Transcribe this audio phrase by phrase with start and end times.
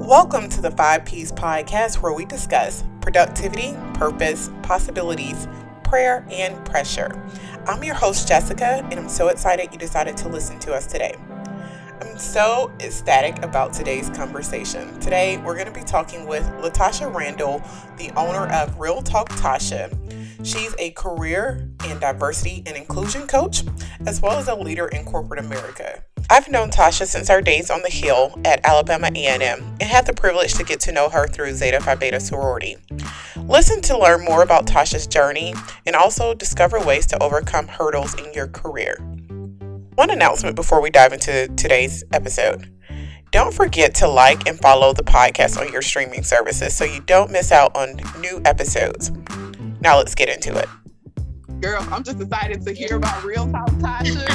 [0.00, 5.46] Welcome to the Five P's podcast, where we discuss productivity, purpose, possibilities,
[5.84, 7.22] prayer, and pressure.
[7.66, 11.14] I'm your host, Jessica, and I'm so excited you decided to listen to us today.
[12.00, 14.98] I'm so ecstatic about today's conversation.
[15.00, 17.60] Today, we're going to be talking with Latasha Randle,
[17.98, 19.92] the owner of Real Talk Tasha.
[20.46, 23.64] She's a career and diversity and inclusion coach,
[24.06, 26.04] as well as a leader in corporate America.
[26.30, 29.40] I've known Tasha since our days on the Hill at Alabama A&M
[29.80, 32.76] and had the privilege to get to know her through Zeta Phi Beta sorority.
[33.36, 35.54] Listen to learn more about Tasha's journey
[35.86, 38.98] and also discover ways to overcome hurdles in your career.
[39.94, 42.70] One announcement before we dive into today's episode.
[43.30, 47.30] Don't forget to like and follow the podcast on your streaming services so you don't
[47.30, 49.12] miss out on new episodes.
[49.80, 50.68] Now let's get into it.
[51.60, 54.28] Girl, I'm just excited to hear about Real Talk Tasha.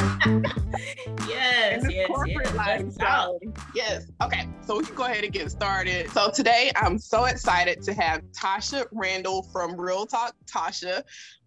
[1.29, 3.39] yes, yes, corporate lifestyle.
[3.73, 4.11] Yes.
[4.21, 6.09] Okay, so we can go ahead and get started.
[6.11, 11.01] So today I'm so excited to have Tasha Randle from Real Talk Tasha.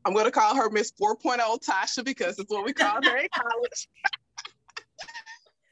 [0.07, 3.29] I'm going to call her Miss 4.0 Tasha because it's what we call her in
[3.35, 3.89] college.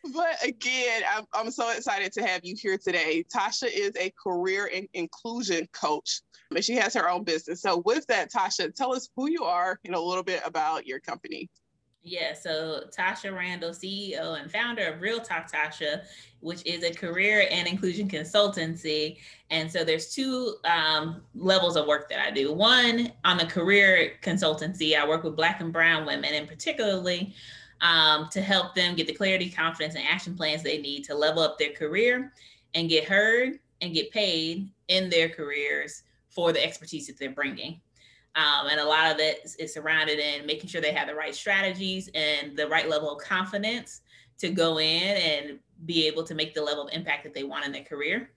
[0.15, 3.25] but again, I'm, I'm so excited to have you here today.
[3.35, 6.21] Tasha is a career and inclusion coach
[6.57, 7.61] and she has her own business.
[7.61, 11.01] So, with that, Tasha, tell us who you are and a little bit about your
[11.01, 11.51] company.
[12.07, 16.03] Yeah, so Tasha Randle, CEO and founder of Real Talk Tasha,
[16.41, 19.17] which is a career and inclusion consultancy.
[19.49, 22.53] And so there's two um, levels of work that I do.
[22.53, 27.35] One, on the career consultancy, I work with Black and Brown women, and particularly
[27.81, 31.43] um, to help them get the clarity, confidence, and action plans they need to level
[31.43, 32.35] up their career
[32.75, 36.03] and get heard and get paid in their careers
[36.35, 37.81] for the expertise that they're bringing.
[38.37, 41.35] Um, and a lot of is, is surrounded in making sure they have the right
[41.35, 44.01] strategies and the right level of confidence
[44.39, 47.65] to go in and be able to make the level of impact that they want
[47.65, 48.31] in their career.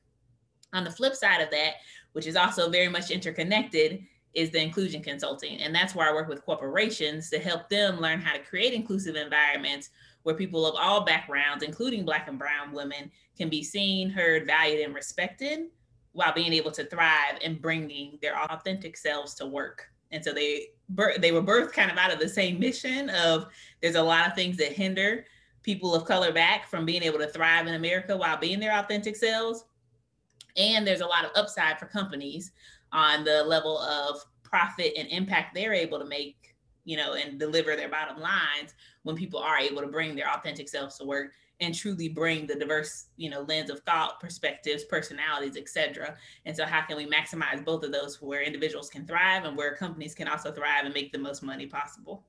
[0.74, 1.76] On the flip side of that,
[2.14, 5.58] which is also very much interconnected, is the inclusion consulting.
[5.62, 9.16] And that's where I work with corporations to help them learn how to create inclusive
[9.16, 9.90] environments
[10.22, 14.86] where people of all backgrounds, including Black and Brown women, can be seen, heard, valued,
[14.86, 15.68] and respected
[16.18, 19.88] while being able to thrive and bringing their authentic selves to work.
[20.10, 20.70] And so they
[21.20, 23.46] they were birthed kind of out of the same mission of
[23.84, 25.26] there's a lot of things that hinder
[25.62, 29.16] people of color back from being able to thrive in America while being their authentic
[29.16, 29.66] selves.
[30.56, 32.52] And there's a lot of upside for companies
[32.92, 36.56] on the level of profit and impact they're able to make,
[36.86, 38.74] you know, and deliver their bottom lines
[39.04, 42.56] when people are able to bring their authentic selves to work and truly bring the
[42.56, 47.64] diverse you know lens of thought perspectives personalities etc and so how can we maximize
[47.64, 51.12] both of those where individuals can thrive and where companies can also thrive and make
[51.12, 52.24] the most money possible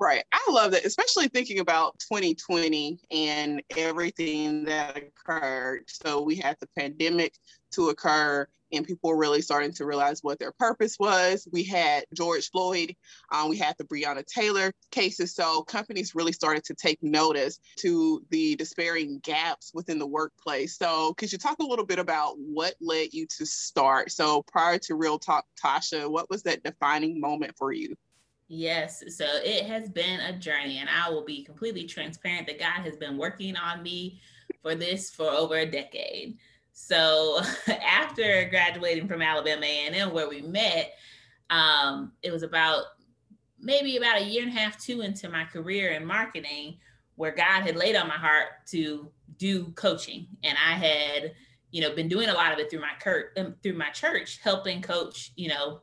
[0.00, 0.24] Right.
[0.32, 5.84] I love that, especially thinking about 2020 and everything that occurred.
[5.86, 7.34] So we had the pandemic
[7.72, 11.46] to occur and people were really starting to realize what their purpose was.
[11.52, 12.94] We had George Floyd,
[13.32, 15.34] um, we had the Breonna Taylor cases.
[15.34, 20.76] So companies really started to take notice to the despairing gaps within the workplace.
[20.76, 24.10] So could you talk a little bit about what led you to start?
[24.10, 27.94] So prior to Real Talk, Tasha, what was that defining moment for you?
[28.48, 32.82] Yes, so it has been a journey, and I will be completely transparent that God
[32.82, 34.20] has been working on me
[34.62, 36.36] for this for over a decade.
[36.74, 40.92] So after graduating from Alabama A&M, where we met,
[41.48, 42.82] um, it was about
[43.60, 46.76] maybe about a year and a half, two into my career in marketing,
[47.14, 49.08] where God had laid on my heart to
[49.38, 51.32] do coaching, and I had,
[51.70, 54.40] you know, been doing a lot of it through my cur- um, through my church,
[54.42, 55.80] helping coach, you know,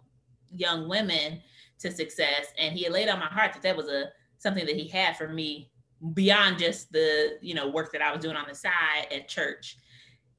[0.53, 1.41] young women
[1.79, 2.47] to success.
[2.59, 5.15] And He had laid on my heart that that was a something that He had
[5.15, 5.71] for me
[6.13, 9.77] beyond just the you know work that I was doing on the side at church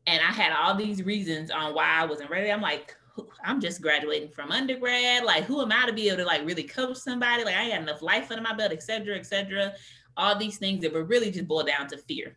[0.07, 2.51] and I had all these reasons on why I wasn't ready.
[2.51, 2.97] I'm like,
[3.45, 5.25] I'm just graduating from undergrad.
[5.25, 7.45] Like, who am I to be able to like really coach somebody?
[7.45, 9.75] Like, I got enough life under my belt, et cetera, et cetera.
[10.17, 12.37] All these things that were really just boiled down to fear.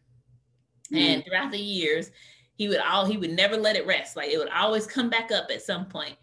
[0.92, 0.98] Mm.
[0.98, 2.12] And throughout the years,
[2.56, 4.16] he would all he would never let it rest.
[4.16, 6.16] Like it would always come back up at some point,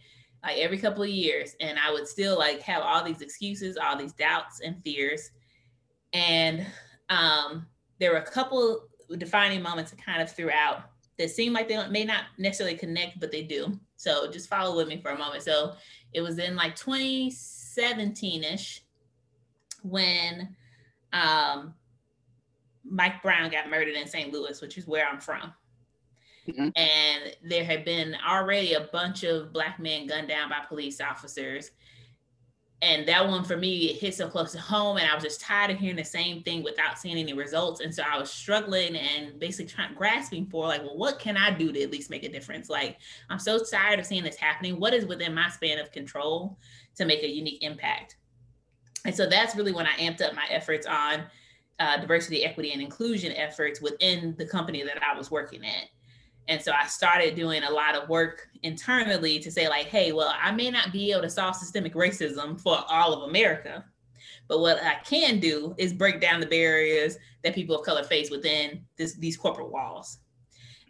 [0.42, 1.56] like every couple of years.
[1.60, 5.30] And I would still like have all these excuses, all these doubts and fears.
[6.12, 6.66] And
[7.08, 7.66] um,
[7.98, 10.84] there were a couple defining moments kind of throughout
[11.22, 13.78] that seem like they may not necessarily connect, but they do.
[13.96, 15.44] So just follow with me for a moment.
[15.44, 15.74] So
[16.12, 18.82] it was in like 2017 ish
[19.82, 20.56] when
[21.12, 21.74] um,
[22.84, 24.32] Mike Brown got murdered in St.
[24.32, 25.52] Louis, which is where I'm from.
[26.48, 26.68] Mm-hmm.
[26.74, 31.70] And there had been already a bunch of black men gunned down by police officers.
[32.82, 35.40] And that one for me it hit so close to home and i was just
[35.40, 37.80] tired of hearing the same thing without seeing any results.
[37.80, 41.50] And so i was struggling and basically trying grasping for like well what can i
[41.50, 42.68] do to at least make a difference?
[42.68, 42.98] Like
[43.30, 44.78] i'm so tired of seeing this happening.
[44.78, 46.58] What is within my span of control
[46.96, 48.16] to make a unique impact?
[49.04, 51.24] And so that's really when i amped up my efforts on
[51.78, 55.88] uh, diversity equity and inclusion efforts within the company that i was working at
[56.48, 60.34] and so I started doing a lot of work internally to say, like, hey, well,
[60.40, 63.84] I may not be able to solve systemic racism for all of America,
[64.48, 68.30] but what I can do is break down the barriers that people of color face
[68.30, 70.18] within this, these corporate walls.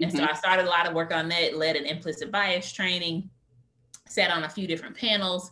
[0.01, 0.19] And mm-hmm.
[0.19, 3.29] so I started a lot of work on that, led an implicit bias training,
[4.07, 5.51] sat on a few different panels,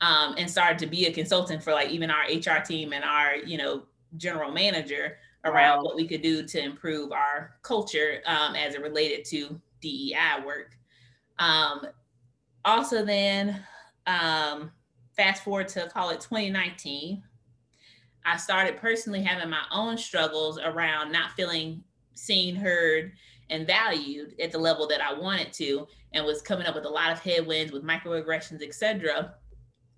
[0.00, 3.36] um, and started to be a consultant for like even our HR team and our,
[3.36, 3.84] you know,
[4.16, 5.18] general manager
[5.48, 10.44] around what we could do to improve our culture um, as it related to DEI
[10.44, 10.76] work.
[11.38, 11.86] Um,
[12.64, 13.62] also, then
[14.06, 14.70] um,
[15.16, 17.22] fast forward to call it 2019,
[18.24, 21.82] I started personally having my own struggles around not feeling
[22.14, 23.12] seen, heard,
[23.50, 26.90] and valued at the level that I wanted to, and was coming up with a
[26.90, 29.34] lot of headwinds with microaggressions, etc.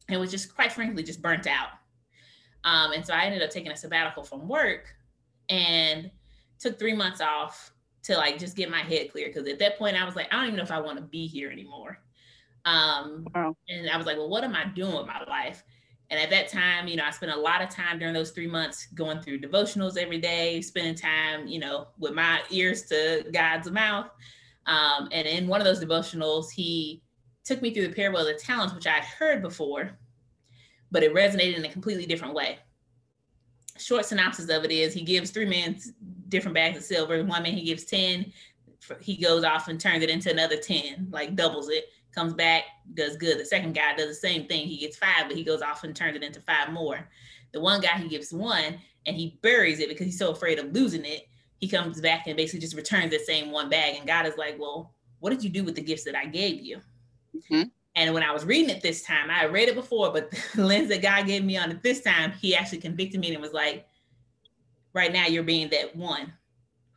[0.09, 1.71] And was just quite frankly just burnt out.
[2.65, 4.95] Um, and so I ended up taking a sabbatical from work
[5.51, 6.11] and
[6.59, 7.73] took three months off
[8.05, 10.37] to like just get my head clear because at that point I was like, I
[10.37, 11.99] don't even know if I want to be here anymore.
[12.65, 13.57] Um, wow.
[13.69, 15.63] And I was like, well, what am I doing with my life?
[16.09, 18.47] And at that time, you know, I spent a lot of time during those three
[18.47, 23.71] months going through devotionals every day, spending time, you know, with my ears to God's
[23.71, 24.07] mouth.
[24.67, 27.03] Um, and in one of those devotionals, he
[27.45, 29.99] took me through the parable of the talents, which I'd heard before,
[30.91, 32.59] but it resonated in a completely different way
[33.81, 35.81] short synopsis of it is he gives three men
[36.29, 37.23] different bags of silver.
[37.25, 38.33] One man he gives 10,
[39.01, 43.17] he goes off and turns it into another 10, like doubles it, comes back, does
[43.17, 43.39] good.
[43.39, 44.67] The second guy does the same thing.
[44.67, 47.09] He gets five, but he goes off and turns it into five more.
[47.53, 50.73] The one guy he gives one and he buries it because he's so afraid of
[50.73, 51.27] losing it.
[51.59, 53.97] He comes back and basically just returns the same one bag.
[53.97, 56.61] And God is like, Well, what did you do with the gifts that I gave
[56.61, 56.81] you?
[57.37, 57.63] Mm-hmm.
[57.97, 60.65] And when I was reading it this time, I had read it before, but the
[60.65, 63.53] lens that God gave me on it this time, He actually convicted me and was
[63.53, 63.87] like,
[64.93, 66.33] right now you're being that one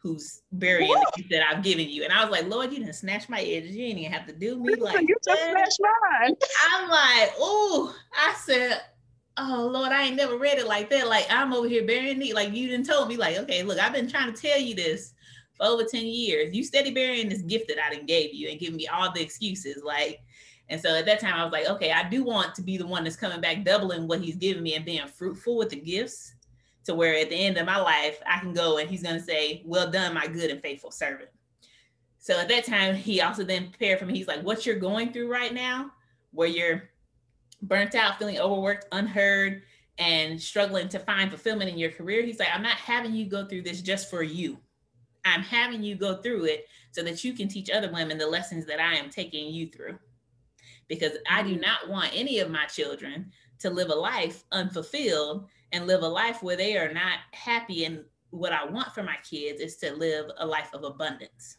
[0.03, 2.03] who's burying the gift that I've given you.
[2.03, 3.73] And I was like, Lord, you didn't snatch my edges.
[3.73, 6.35] You didn't even have to do me like you just snatched mine.
[6.71, 8.81] I'm like, oh, I said,
[9.37, 11.07] oh Lord, I ain't never read it like that.
[11.07, 12.35] Like I'm over here burying it.
[12.35, 15.13] Like you didn't told me, like, okay, look, I've been trying to tell you this
[15.53, 16.53] for over 10 years.
[16.53, 19.21] You steady burying this gift that I didn't gave you and giving me all the
[19.21, 19.83] excuses.
[19.83, 20.19] Like,
[20.69, 22.87] and so at that time, I was like, okay, I do want to be the
[22.87, 26.33] one that's coming back, doubling what he's giving me and being fruitful with the gifts
[26.85, 29.21] to where at the end of my life, I can go and he's going to
[29.21, 31.29] say, well done, my good and faithful servant.
[32.19, 34.17] So at that time, he also then prepared for me.
[34.17, 35.91] He's like, what you're going through right now,
[36.31, 36.89] where you're
[37.61, 39.63] burnt out, feeling overworked, unheard,
[39.97, 42.23] and struggling to find fulfillment in your career.
[42.23, 44.57] He's like, I'm not having you go through this just for you.
[45.25, 48.65] I'm having you go through it so that you can teach other women the lessons
[48.65, 49.99] that I am taking you through
[50.93, 55.87] because I do not want any of my children to live a life unfulfilled and
[55.87, 57.85] live a life where they are not happy.
[57.85, 61.57] And what I want for my kids is to live a life of abundance,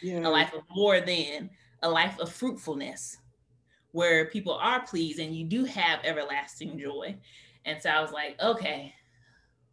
[0.00, 0.26] yeah.
[0.26, 1.50] a life of more than,
[1.82, 3.18] a life of fruitfulness,
[3.92, 7.16] where people are pleased and you do have everlasting joy.
[7.66, 8.94] And so I was like, okay,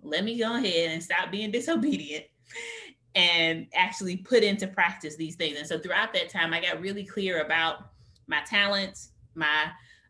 [0.02, 2.26] let me go ahead and stop being disobedient
[3.16, 5.58] and actually put into practice these things.
[5.58, 7.95] And so throughout that time, I got really clear about
[8.28, 9.66] my talents, my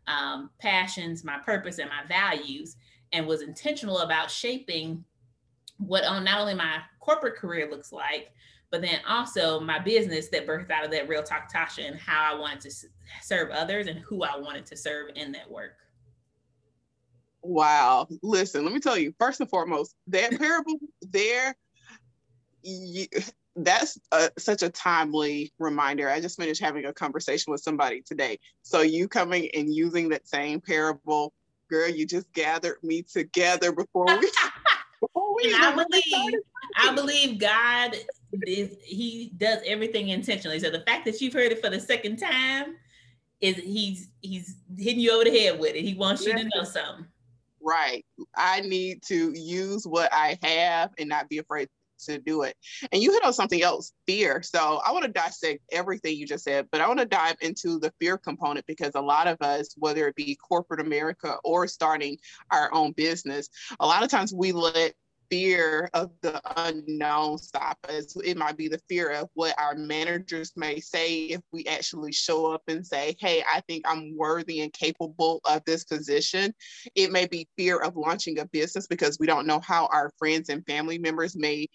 [0.06, 2.76] um, passions, my purpose, and my values,
[3.12, 5.04] and was intentional about shaping
[5.78, 8.32] what on not only my corporate career looks like,
[8.70, 12.34] but then also my business that birthed out of that Real Talk Tasha and how
[12.34, 12.70] I wanted to
[13.22, 15.76] serve others and who I wanted to serve in that work.
[17.42, 18.08] Wow.
[18.22, 21.54] Listen, let me tell you, first and foremost, that parable there,
[22.62, 23.06] you,
[23.56, 26.10] that's a, such a timely reminder.
[26.10, 28.38] I just finished having a conversation with somebody today.
[28.62, 31.32] So you coming and using that same parable,
[31.70, 34.30] girl, you just gathered me together before we.
[35.00, 36.40] before we I believe,
[36.76, 37.96] I believe God
[38.46, 40.58] is He does everything intentionally.
[40.58, 42.76] So the fact that you've heard it for the second time
[43.40, 45.82] is He's He's hitting you over the head with it.
[45.82, 47.06] He wants you to know something.
[47.60, 48.04] Right.
[48.36, 51.68] I need to use what I have and not be afraid
[52.04, 52.56] to do it.
[52.92, 54.42] And you hit on something else, fear.
[54.42, 57.78] So I want to dissect everything you just said, but I want to dive into
[57.78, 62.18] the fear component because a lot of us, whether it be corporate America or starting
[62.50, 63.48] our own business,
[63.80, 64.94] a lot of times we let
[65.30, 68.16] fear of the unknown stop us.
[68.24, 72.52] It might be the fear of what our managers may say if we actually show
[72.52, 76.54] up and say, Hey, I think I'm worthy and capable of this position.
[76.94, 80.48] It may be fear of launching a business because we don't know how our friends
[80.48, 81.66] and family members may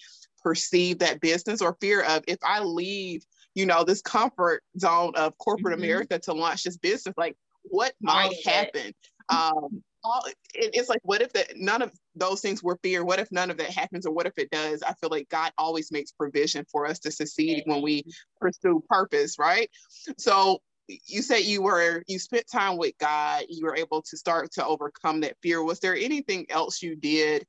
[0.43, 3.23] perceive that business or fear of if I leave,
[3.55, 5.83] you know, this comfort zone of corporate mm-hmm.
[5.83, 8.93] America to launch this business, like what might happen?
[9.29, 13.03] Um, all, it's like, what if that none of those things were fear?
[13.03, 14.83] What if none of that happens, or what if it does?
[14.83, 18.03] I feel like God always makes provision for us to succeed when we
[18.39, 19.69] pursue purpose, right?
[20.17, 24.51] So you said you were you spent time with God, you were able to start
[24.53, 25.63] to overcome that fear.
[25.63, 27.45] Was there anything else you did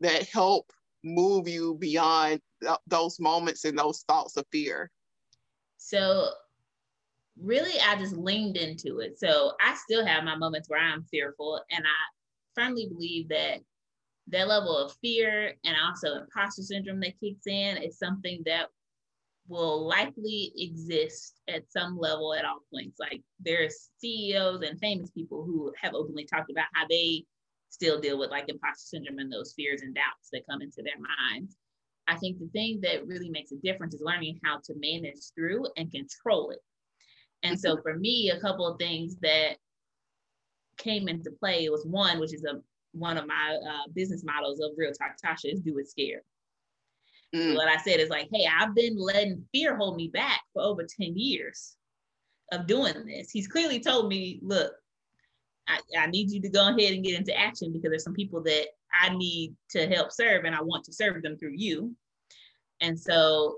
[0.00, 0.70] that helped
[1.02, 4.90] move you beyond th- those moments and those thoughts of fear?
[5.76, 6.30] So
[7.40, 9.18] really I just leaned into it.
[9.18, 13.60] So I still have my moments where I'm fearful and I firmly believe that
[14.28, 18.68] that level of fear and also imposter syndrome that kicks in is something that
[19.48, 22.98] will likely exist at some level at all points.
[22.98, 27.24] Like there's CEOs and famous people who have openly talked about how they
[27.68, 30.98] still deal with like imposter syndrome and those fears and doubts that come into their
[30.98, 31.56] minds.
[32.06, 35.66] I think the thing that really makes a difference is learning how to manage through
[35.76, 36.60] and control it.
[37.44, 39.58] And so for me, a couple of things that
[40.78, 42.60] came into play was one, which is a
[42.92, 46.22] one of my uh, business models of Real Talk Tasha is do it scared.
[47.34, 47.56] Mm.
[47.56, 50.84] what I said is like, hey, I've been letting fear hold me back for over
[50.84, 51.76] 10 years
[52.52, 53.30] of doing this.
[53.30, 54.72] He's clearly told me, look,
[55.66, 58.40] I, I need you to go ahead and get into action because there's some people
[58.44, 61.96] that I need to help serve and I want to serve them through you.
[62.80, 63.56] And so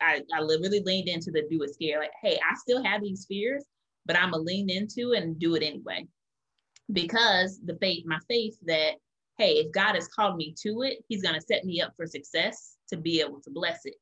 [0.00, 2.00] I, I leaned into the do it scare.
[2.00, 3.64] Like, hey, I still have these fears,
[4.06, 6.06] but I'm gonna lean into and do it anyway.
[6.92, 8.94] Because the faith, my faith that,
[9.38, 12.76] hey, if God has called me to it, He's gonna set me up for success
[12.88, 13.94] to be able to bless it.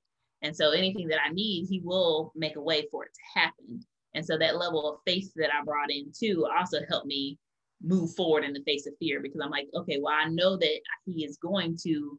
[0.43, 3.81] And so anything that I need, He will make a way for it to happen.
[4.14, 7.38] And so that level of faith that I brought in too also helped me
[7.83, 10.81] move forward in the face of fear because I'm like, okay, well, I know that
[11.05, 12.19] He is going to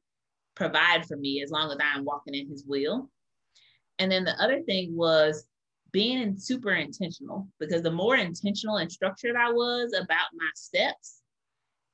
[0.56, 3.10] provide for me as long as I'm walking in His will.
[4.00, 5.46] And then the other thing was
[5.92, 11.22] being super intentional because the more intentional and structured I was about my steps,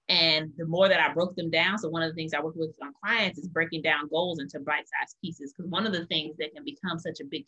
[0.08, 1.80] and the more that I broke them down.
[1.80, 4.60] So, one of the things I work with on clients is breaking down goals into
[4.60, 5.52] bite sized pieces.
[5.52, 7.46] Because one of the things that can become such a big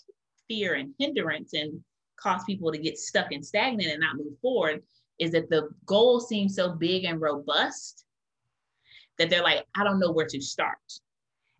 [0.47, 1.79] fear and hindrance and
[2.19, 4.81] cause people to get stuck and stagnant and not move forward
[5.19, 8.05] is that the goal seems so big and robust
[9.19, 10.77] that they're like, I don't know where to start.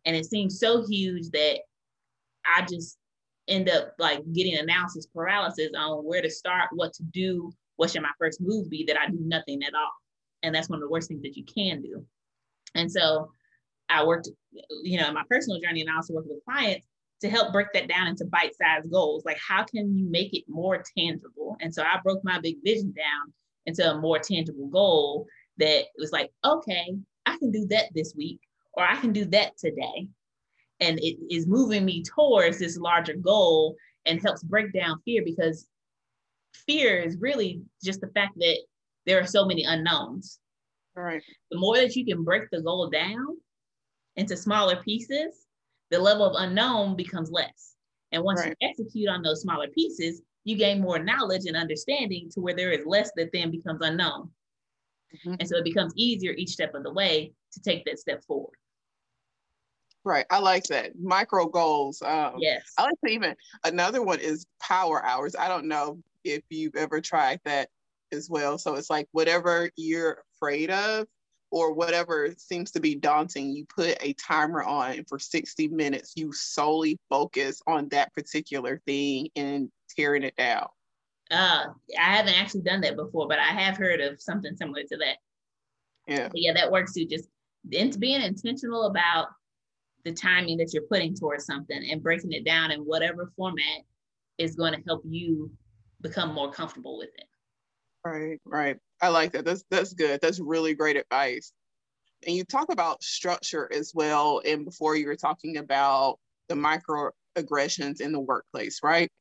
[0.05, 1.59] And it seems so huge that
[2.55, 2.97] I just
[3.47, 8.01] end up like getting analysis paralysis on where to start, what to do, what should
[8.01, 9.91] my first move be that I do nothing at all.
[10.43, 12.05] And that's one of the worst things that you can do.
[12.75, 13.31] And so
[13.89, 14.29] I worked,
[14.83, 16.85] you know, in my personal journey and I also work with clients
[17.21, 19.23] to help break that down into bite-sized goals.
[19.25, 21.57] Like how can you make it more tangible?
[21.61, 23.33] And so I broke my big vision down
[23.65, 25.25] into a more tangible goal
[25.57, 28.39] that was like, okay, I can do that this week,
[28.73, 30.07] or I can do that today
[30.79, 35.67] and it is moving me towards this larger goal and helps break down fear because
[36.65, 38.57] fear is really just the fact that
[39.05, 40.39] there are so many unknowns.
[40.95, 41.21] Right.
[41.51, 43.37] The more that you can break the goal down
[44.15, 45.45] into smaller pieces,
[45.91, 47.75] the level of unknown becomes less.
[48.11, 48.55] And once right.
[48.59, 52.71] you execute on those smaller pieces, you gain more knowledge and understanding to where there
[52.71, 54.29] is less that then becomes unknown.
[55.13, 55.35] Mm-hmm.
[55.39, 58.57] And so it becomes easier each step of the way to take that step forward.
[60.07, 60.25] Right.
[60.29, 60.97] I like that.
[60.97, 62.01] Micro goals.
[62.01, 62.71] Um, yes.
[62.77, 63.35] I like to even,
[63.65, 65.35] another one is power hours.
[65.35, 67.67] I don't know if you've ever tried that
[68.13, 68.57] as well.
[68.57, 71.07] So it's like whatever you're afraid of
[71.51, 76.13] or whatever seems to be daunting, you put a timer on for 60 minutes.
[76.15, 80.67] You solely focus on that particular thing and tearing it down.
[81.29, 81.65] Uh,
[81.99, 85.17] I haven't actually done that before, but I have heard of something similar to that.
[86.07, 86.29] Yeah.
[86.29, 87.05] But yeah, that works too.
[87.05, 87.27] Just
[87.99, 89.27] being intentional about
[90.07, 93.81] the timing that you're putting towards something and breaking it down in whatever format
[94.37, 95.51] is going to help you
[96.01, 97.25] become more comfortable with it.
[98.05, 98.77] Right, right.
[99.01, 99.43] I like that.
[99.43, 100.21] That's that's good.
[100.21, 101.51] That's really great advice.
[102.25, 104.41] And you talk about structure as well.
[104.45, 109.11] And before you were talking about the microaggressions in the workplace, right?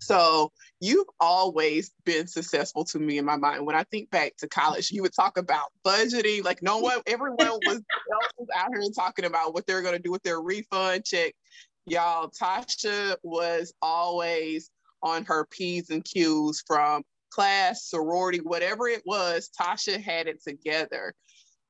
[0.00, 3.66] So you've always been successful to me in my mind.
[3.66, 6.42] When I think back to college, you would talk about budgeting.
[6.42, 7.80] Like no one, everyone was,
[8.38, 11.34] was out here talking about what they're going to do with their refund check.
[11.86, 14.70] Y'all, Tasha was always
[15.02, 19.50] on her P's and Q's from class, sorority, whatever it was.
[19.58, 21.14] Tasha had it together.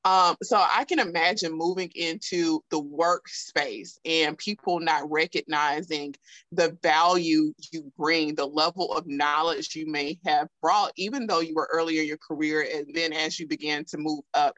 [0.03, 6.15] Um, so I can imagine moving into the workspace and people not recognizing
[6.51, 11.53] the value you bring, the level of knowledge you may have brought, even though you
[11.53, 14.55] were earlier in your career, and then as you began to move up.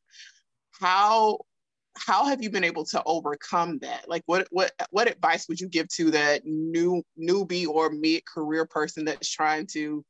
[0.79, 1.39] How
[1.95, 4.09] how have you been able to overcome that?
[4.09, 8.65] Like what what what advice would you give to that new newbie or mid career
[8.65, 10.03] person that's trying to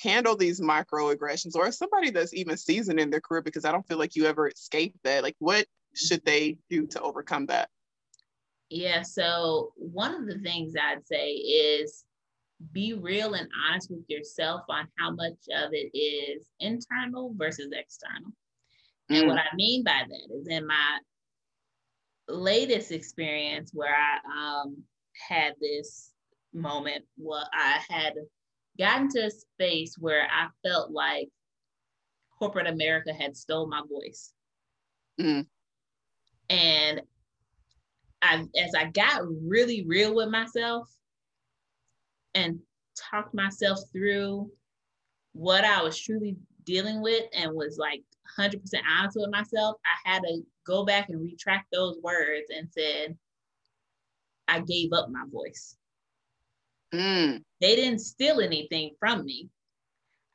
[0.00, 3.98] handle these microaggressions or somebody that's even seasoned in their career because I don't feel
[3.98, 5.22] like you ever escape that.
[5.22, 7.68] Like what should they do to overcome that?
[8.70, 12.04] Yeah, so one of the things I'd say is
[12.72, 18.32] be real and honest with yourself on how much of it is internal versus external.
[19.10, 19.18] Mm.
[19.18, 20.98] And what I mean by that is in my
[22.28, 24.82] latest experience where I um,
[25.28, 26.10] had this
[26.52, 28.14] moment, well, I had
[28.78, 31.28] gotten to a space where I felt like
[32.38, 34.32] corporate America had stole my voice.
[35.20, 35.46] Mm.
[36.50, 37.02] And
[38.22, 40.88] I, as I got really real with myself
[42.34, 42.58] and
[43.10, 44.50] talked myself through
[45.32, 48.02] what I was truly dealing with and was like
[48.38, 53.16] 100% honest with myself, I had to go back and retract those words and said,
[54.48, 55.76] I gave up my voice.
[56.94, 57.42] Mm.
[57.60, 59.48] They didn't steal anything from me.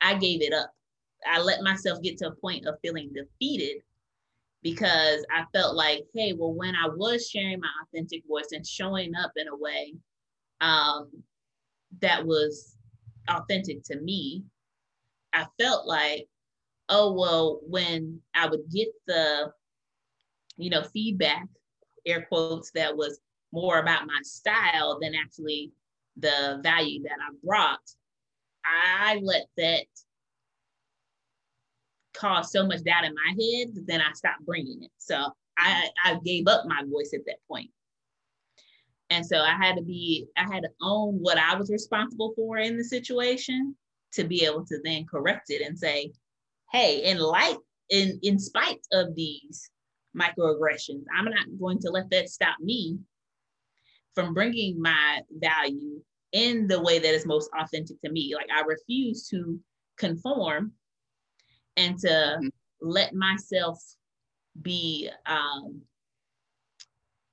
[0.00, 0.70] I gave it up.
[1.26, 3.82] I let myself get to a point of feeling defeated
[4.62, 9.14] because I felt like, hey, well, when I was sharing my authentic voice and showing
[9.14, 9.94] up in a way
[10.60, 11.10] um,
[12.00, 12.76] that was
[13.28, 14.42] authentic to me,
[15.32, 16.28] I felt like,
[16.88, 19.52] oh, well, when I would get the,
[20.56, 21.46] you know, feedback,
[22.04, 23.20] air quotes, that was
[23.52, 25.72] more about my style than actually
[26.16, 27.78] the value that I brought,
[28.64, 29.86] I let that
[32.14, 34.90] cause so much doubt in my head that then I stopped bringing it.
[34.98, 35.16] So
[35.58, 37.70] I, I gave up my voice at that point.
[39.10, 42.58] And so I had to be, I had to own what I was responsible for
[42.58, 43.74] in the situation
[44.12, 46.12] to be able to then correct it and say,
[46.72, 47.56] hey, in light,
[47.88, 49.70] in, in spite of these
[50.16, 52.98] microaggressions, I'm not going to let that stop me
[54.14, 56.00] from bringing my value
[56.32, 58.34] in the way that is most authentic to me.
[58.34, 59.58] Like I refuse to
[59.96, 60.72] conform
[61.76, 62.48] and to mm-hmm.
[62.80, 63.78] let myself
[64.62, 65.82] be um,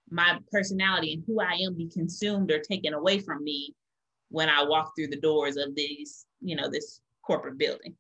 [0.10, 3.76] my personality and who I am be consumed or taken away from me
[4.30, 7.96] when I walk through the doors of these, you know, this corporate building.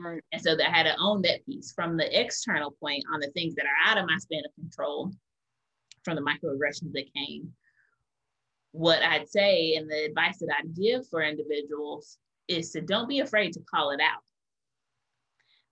[0.00, 0.22] Right.
[0.32, 3.30] And so that I had to own that piece from the external point on the
[3.30, 5.12] things that are out of my span of control,
[6.04, 7.52] from the microaggressions that came,
[8.72, 13.20] what I'd say and the advice that I'd give for individuals is to don't be
[13.20, 14.22] afraid to call it out.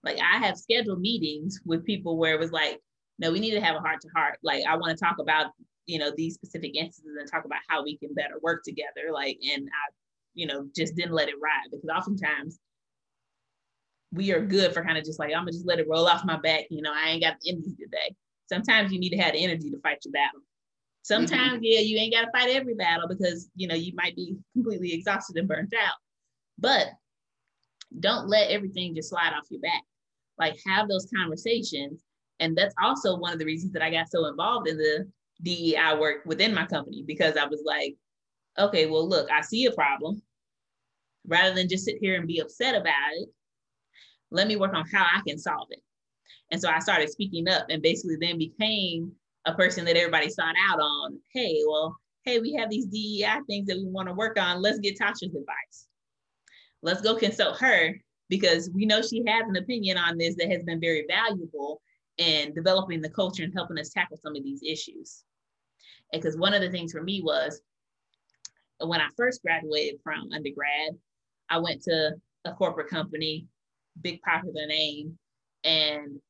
[0.03, 2.79] Like I have scheduled meetings with people where it was like,
[3.19, 4.39] no, we need to have a heart to heart.
[4.43, 5.53] Like I want to talk about,
[5.87, 9.13] you know, these specific instances and talk about how we can better work together.
[9.13, 9.93] Like, and I,
[10.35, 12.59] you know, just didn't let it ride because oftentimes
[14.13, 16.25] we are good for kind of just like, I'm gonna just let it roll off
[16.25, 16.65] my back.
[16.71, 18.15] You know, I ain't got the energy today.
[18.49, 20.41] Sometimes you need to have the energy to fight your battle.
[21.03, 21.65] Sometimes, mm-hmm.
[21.65, 24.93] yeah, you ain't got to fight every battle because you know you might be completely
[24.93, 25.95] exhausted and burnt out.
[26.59, 26.89] But
[27.99, 29.83] don't let everything just slide off your back.
[30.39, 32.01] Like have those conversations.
[32.39, 35.11] And that's also one of the reasons that I got so involved in the
[35.43, 37.97] DEI work within my company because I was like,
[38.59, 40.23] okay, well, look, I see a problem.
[41.27, 43.29] Rather than just sit here and be upset about it,
[44.31, 45.81] let me work on how I can solve it.
[46.51, 49.13] And so I started speaking up and basically then became
[49.46, 53.66] a person that everybody sought out on, hey, well, hey, we have these DEI things
[53.66, 54.61] that we want to work on.
[54.61, 55.88] Let's get Tasha's advice.
[56.83, 57.94] Let's go consult her
[58.29, 61.81] because we know she has an opinion on this that has been very valuable
[62.18, 65.24] in developing the culture and helping us tackle some of these issues.
[66.12, 67.61] And because one of the things for me was
[68.79, 70.96] when I first graduated from undergrad,
[71.48, 72.12] I went to
[72.44, 73.46] a corporate company,
[74.00, 75.18] big popular name,
[75.64, 76.20] and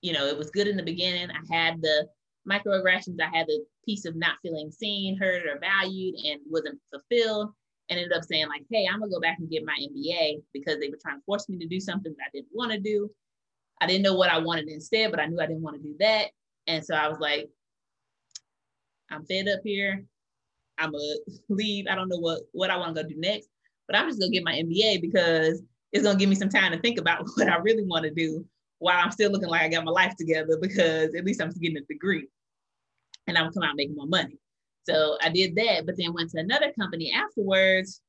[0.00, 1.28] you know, it was good in the beginning.
[1.30, 2.08] I had the
[2.48, 7.52] microaggressions, I had the piece of not feeling seen, heard, or valued and wasn't fulfilled.
[7.88, 10.78] And ended up saying, like, hey, I'm gonna go back and get my MBA because
[10.78, 13.10] they were trying to force me to do something that I didn't want to do.
[13.80, 15.96] I didn't know what I wanted instead, but I knew I didn't want to do
[15.98, 16.26] that.
[16.68, 17.48] And so I was like,
[19.10, 20.04] I'm fed up here.
[20.78, 21.04] I'm gonna
[21.48, 21.86] leave.
[21.90, 23.48] I don't know what what I want to go do next,
[23.88, 26.78] but I'm just gonna get my MBA because it's gonna give me some time to
[26.78, 28.44] think about what I really want to do
[28.80, 31.76] while I'm still looking like I got my life together because at least I'm getting
[31.76, 32.26] a degree
[33.26, 34.38] and I'm coming out making more money.
[34.88, 38.00] So I did that, but then went to another company afterwards,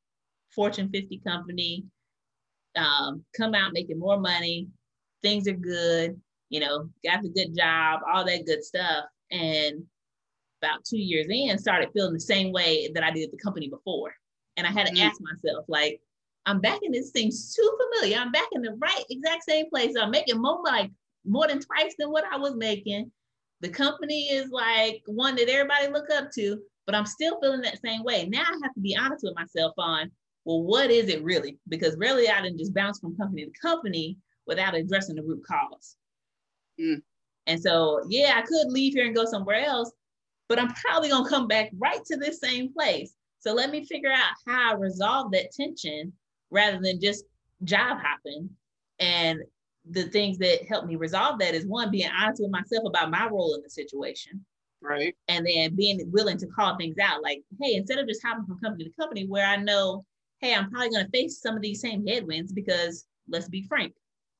[0.55, 1.83] Fortune 50 company,
[2.75, 4.67] um, come out making more money.
[5.21, 6.19] Things are good.
[6.49, 9.05] you know, got the good job, all that good stuff.
[9.31, 9.83] And
[10.61, 13.69] about two years in, started feeling the same way that I did at the company
[13.69, 14.13] before.
[14.57, 15.07] And I had to mm-hmm.
[15.07, 16.01] ask myself, like,
[16.45, 18.17] I'm back in this thing too familiar.
[18.17, 19.95] I'm back in the right exact same place.
[19.99, 20.91] I'm making more like
[21.25, 23.11] more than twice than what I was making.
[23.61, 27.81] The company is like one that everybody look up to, but I'm still feeling that
[27.81, 28.27] same way.
[28.27, 30.09] Now I have to be honest with myself on,
[30.45, 31.59] well, what is it really?
[31.69, 35.95] Because really I didn't just bounce from company to company without addressing the root cause.
[36.79, 37.03] Mm.
[37.45, 39.91] And so, yeah, I could leave here and go somewhere else,
[40.49, 43.13] but I'm probably gonna come back right to this same place.
[43.39, 46.13] So let me figure out how I resolve that tension
[46.51, 47.25] rather than just
[47.63, 48.49] job hopping.
[48.99, 49.39] And
[49.89, 53.27] the things that help me resolve that is one, being honest with myself about my
[53.27, 54.45] role in the situation.
[54.81, 55.15] Right.
[55.27, 58.59] And then being willing to call things out like, hey, instead of just hopping from
[58.59, 60.05] company to company where I know,
[60.39, 63.93] hey, I'm probably going to face some of these same headwinds because let's be frank,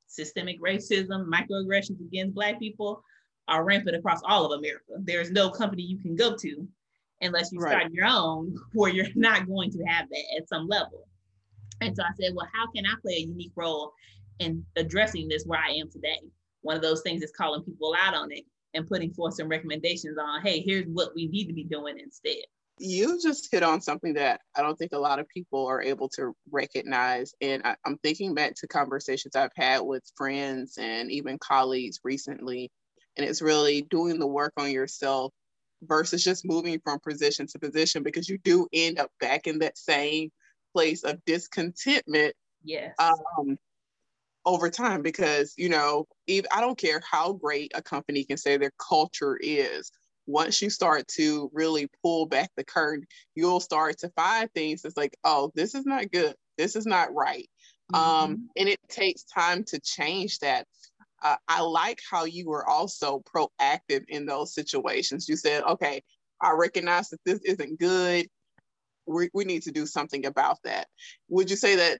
[0.06, 3.02] systemic racism, microaggressions against Black people
[3.48, 4.94] are rampant across all of America.
[4.98, 6.68] There's no company you can go to
[7.20, 7.70] unless you right.
[7.70, 11.06] start your own where you're not going to have that at some level.
[11.82, 13.92] And so I said, well, how can I play a unique role
[14.38, 16.20] in addressing this where I am today?
[16.62, 20.16] One of those things is calling people out on it and putting forth some recommendations
[20.18, 22.44] on, hey, here's what we need to be doing instead.
[22.78, 26.08] You just hit on something that I don't think a lot of people are able
[26.10, 27.34] to recognize.
[27.40, 32.70] And I, I'm thinking back to conversations I've had with friends and even colleagues recently.
[33.16, 35.32] And it's really doing the work on yourself
[35.82, 39.76] versus just moving from position to position because you do end up back in that
[39.76, 40.30] same
[40.72, 42.94] place of discontentment yes.
[42.98, 43.56] um,
[44.44, 48.56] over time because you know even, i don't care how great a company can say
[48.56, 49.90] their culture is
[50.26, 54.96] once you start to really pull back the curtain you'll start to find things that's
[54.96, 56.34] like oh this is not good.
[56.58, 57.48] This is not right.
[57.94, 58.24] Um, mm-hmm.
[58.24, 60.66] um, and it takes time to change that.
[61.22, 65.28] Uh, i like how you were also proactive in those situations.
[65.28, 66.02] You said okay
[66.40, 68.26] i recognize that this isn't good
[69.06, 70.86] we, we need to do something about that.
[71.28, 71.98] Would you say that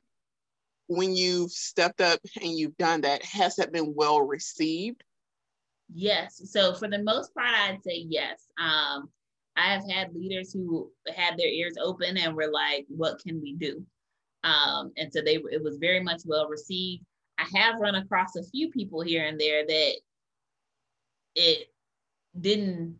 [0.87, 5.03] when you've stepped up and you've done that, has that been well received?
[5.95, 6.41] Yes.
[6.51, 8.47] So for the most part, I'd say yes.
[8.59, 9.11] Um,
[9.57, 13.55] I have had leaders who had their ears open and were like, "What can we
[13.55, 13.85] do?"
[14.45, 17.05] Um, and so they it was very much well received.
[17.39, 19.95] I have run across a few people here and there that
[21.35, 21.69] it
[22.41, 22.99] didn't.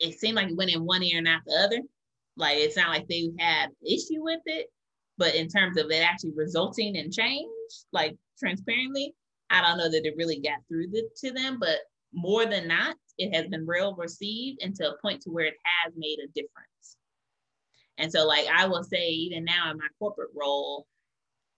[0.00, 1.82] It seemed like it went in one ear and not the other.
[2.38, 4.68] Like it's not like they had issue with it,
[5.18, 7.50] but in terms of it actually resulting in change,
[7.92, 9.14] like transparently,
[9.50, 11.58] I don't know that it really got through the, to them.
[11.58, 11.78] But
[12.14, 15.56] more than not, it has been well received and to a point to where it
[15.84, 16.96] has made a difference.
[17.98, 20.86] And so, like I will say, even now in my corporate role,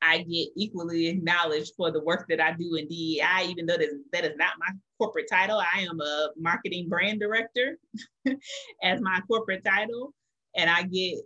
[0.00, 3.82] I get equally acknowledged for the work that I do in DEI, even though that
[3.82, 5.58] is, that is not my corporate title.
[5.58, 7.76] I am a marketing brand director
[8.82, 10.14] as my corporate title
[10.56, 11.18] and I get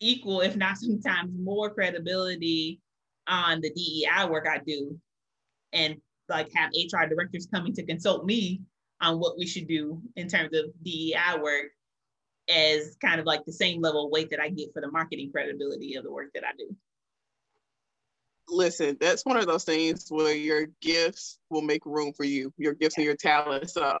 [0.00, 2.80] equal, if not sometimes more credibility
[3.26, 4.98] on the DEI work I do
[5.72, 5.96] and
[6.28, 8.62] like have HR directors coming to consult me
[9.00, 11.66] on what we should do in terms of DEI work
[12.48, 15.30] as kind of like the same level of weight that I get for the marketing
[15.30, 16.74] credibility of the work that I do.
[18.48, 22.72] Listen, that's one of those things where your gifts will make room for you, your
[22.72, 23.74] gifts and your talents.
[23.74, 23.98] So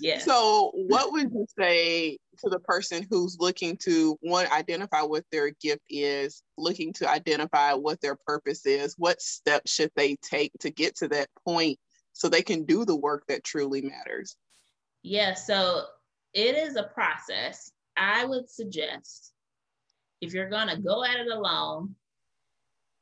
[0.00, 0.18] yeah.
[0.18, 5.50] So, what would you say to the person who's looking to one identify what their
[5.60, 8.94] gift is, looking to identify what their purpose is?
[8.98, 11.78] What steps should they take to get to that point
[12.12, 14.36] so they can do the work that truly matters?
[15.02, 15.34] Yeah.
[15.34, 15.84] So
[16.32, 17.70] it is a process.
[17.96, 19.32] I would suggest
[20.20, 21.94] if you're going to go at it alone,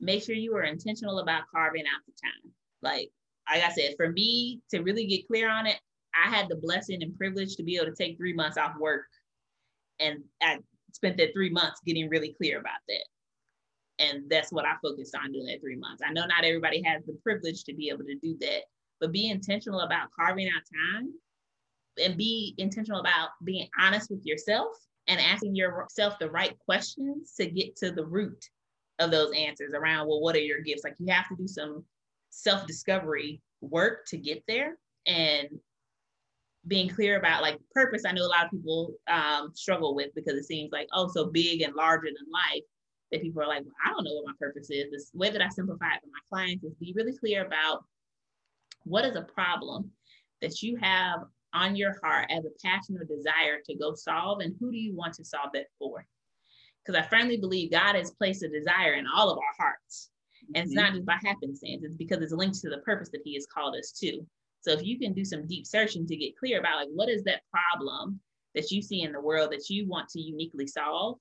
[0.01, 2.53] make sure you are intentional about carving out the time.
[2.83, 3.11] Like,
[3.51, 5.77] like I said, for me to really get clear on it,
[6.15, 9.07] I had the blessing and privilege to be able to take three months off work.
[10.01, 10.59] And I
[10.93, 13.05] spent that three months getting really clear about that.
[14.05, 16.03] And that's what I focused on doing that three months.
[16.05, 18.63] I know not everybody has the privilege to be able to do that,
[18.99, 20.63] but be intentional about carving out
[20.95, 21.13] time
[22.03, 24.69] and be intentional about being honest with yourself
[25.07, 28.43] and asking yourself the right questions to get to the root
[29.01, 30.85] of those answers around, well, what are your gifts?
[30.85, 31.85] Like you have to do some
[32.31, 34.79] self discovery work to get there.
[35.07, 35.49] And
[36.67, 40.35] being clear about like purpose, I know a lot of people um, struggle with because
[40.35, 42.63] it seems like, oh, so big and larger than life
[43.11, 45.11] that people are like, well, I don't know what my purpose is.
[45.11, 47.85] The way that I simplify it for my clients is be really clear about
[48.85, 49.91] what is a problem
[50.43, 51.21] that you have
[51.53, 54.95] on your heart as a passion or desire to go solve, and who do you
[54.95, 56.07] want to solve that for?
[56.85, 60.11] Because I firmly believe God has placed a desire in all of our hearts.
[60.55, 60.85] And it's mm-hmm.
[60.85, 63.77] not just by happenstance, it's because it's linked to the purpose that He has called
[63.77, 64.21] us to.
[64.61, 67.25] So if you can do some deep searching to get clear about like what is
[67.25, 68.21] that problem
[68.55, 71.19] that you see in the world that you want to uniquely solve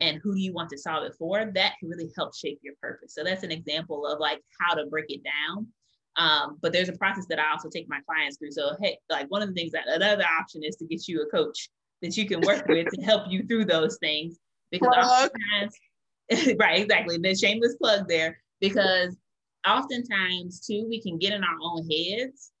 [0.00, 2.74] and who do you want to solve it for, that can really help shape your
[2.82, 3.14] purpose.
[3.14, 5.68] So that's an example of like how to break it down.
[6.16, 8.50] Um, but there's a process that I also take my clients through.
[8.50, 11.26] So hey, like one of the things that another option is to get you a
[11.26, 11.70] coach
[12.02, 14.38] that you can work with to help you through those things.
[14.70, 17.18] Because oftentimes, right, exactly.
[17.18, 19.16] The shameless plug there, because
[19.66, 22.52] oftentimes too, we can get in our own heads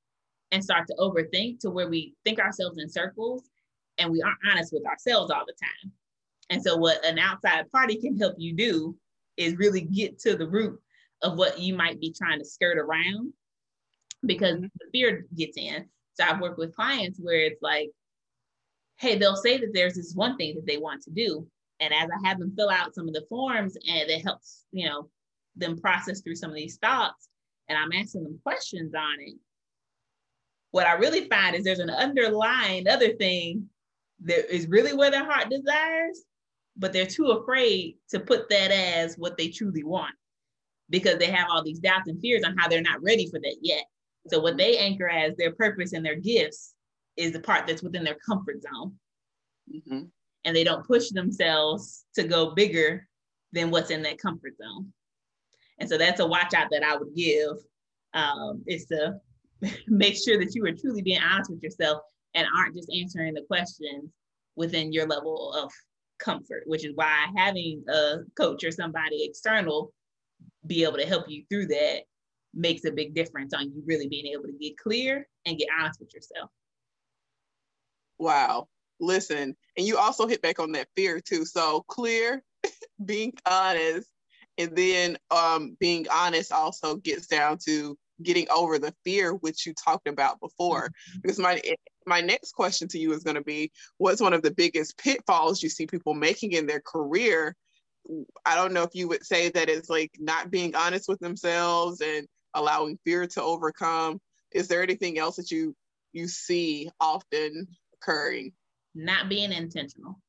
[0.50, 3.44] and start to overthink to where we think ourselves in circles
[3.98, 5.92] and we aren't honest with ourselves all the time.
[6.50, 8.96] And so, what an outside party can help you do
[9.36, 10.78] is really get to the root
[11.22, 13.32] of what you might be trying to skirt around
[14.26, 14.66] because mm-hmm.
[14.80, 15.86] the fear gets in.
[16.14, 17.90] So, I've worked with clients where it's like,
[18.98, 21.46] hey, they'll say that there's this one thing that they want to do.
[21.80, 24.88] And as I have them fill out some of the forms and it helps, you
[24.88, 25.08] know,
[25.56, 27.28] them process through some of these thoughts
[27.68, 29.34] and I'm asking them questions on it,
[30.72, 33.68] what I really find is there's an underlying other thing
[34.24, 36.24] that is really where their heart desires,
[36.76, 40.14] but they're too afraid to put that as what they truly want
[40.90, 43.56] because they have all these doubts and fears on how they're not ready for that
[43.60, 43.84] yet.
[44.28, 46.74] So what they anchor as their purpose and their gifts
[47.16, 48.94] is the part that's within their comfort zone.
[49.74, 50.04] Mm-hmm.
[50.44, 53.06] And they don't push themselves to go bigger
[53.52, 54.92] than what's in that comfort zone.
[55.82, 57.56] And so that's a watch out that I would give
[58.14, 59.14] um, is to
[59.88, 62.02] make sure that you are truly being honest with yourself
[62.34, 64.12] and aren't just answering the questions
[64.54, 65.72] within your level of
[66.20, 69.92] comfort, which is why having a coach or somebody external
[70.68, 72.02] be able to help you through that
[72.54, 75.98] makes a big difference on you really being able to get clear and get honest
[75.98, 76.48] with yourself.
[78.20, 78.68] Wow.
[79.00, 81.44] Listen, and you also hit back on that fear too.
[81.44, 82.44] So clear,
[83.04, 84.11] being honest,
[84.58, 89.74] and then um, being honest also gets down to getting over the fear which you
[89.74, 90.88] talked about before.
[90.88, 91.18] Mm-hmm.
[91.22, 91.60] Because my
[92.06, 95.62] my next question to you is going to be, what's one of the biggest pitfalls
[95.62, 97.54] you see people making in their career?
[98.44, 102.00] I don't know if you would say that it's like not being honest with themselves
[102.00, 104.20] and allowing fear to overcome.
[104.50, 105.74] Is there anything else that you
[106.12, 108.52] you see often occurring?
[108.94, 110.20] Not being intentional.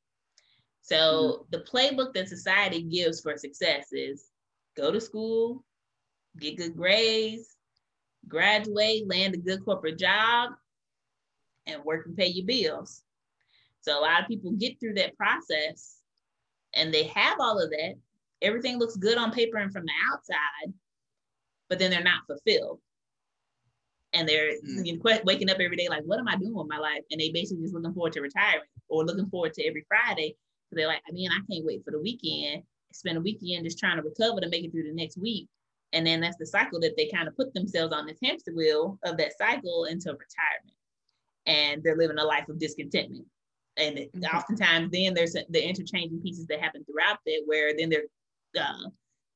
[0.84, 1.44] So mm-hmm.
[1.52, 4.26] the playbook that society gives for success is
[4.78, 5.64] go to school,
[6.40, 7.56] get good grades,
[8.28, 10.52] graduate, land a good corporate job,
[11.66, 13.02] and work and pay your bills.
[13.82, 15.98] So a lot of people get through that process
[16.76, 17.96] and they have all of that.
[18.42, 20.74] Everything looks good on paper and from the outside,
[21.70, 22.80] but then they're not fulfilled.
[24.12, 25.24] And they're mm.
[25.24, 27.02] waking up every day like, what am I doing with my life?
[27.10, 30.36] And they basically just looking forward to retiring or looking forward to every Friday.
[30.76, 32.64] They're like, I mean, I can't wait for the weekend.
[32.94, 35.48] Spend a weekend just trying to recover to make it through the next week.
[35.94, 39.00] And then that's the cycle that they kind of put themselves on this hamster wheel
[39.04, 40.78] of that cycle into retirement.
[41.46, 43.26] And they're living a life of discontentment.
[43.78, 44.36] And mm-hmm.
[44.36, 48.06] oftentimes then there's the interchanging pieces that happen throughout that where then they're
[48.60, 48.90] uh,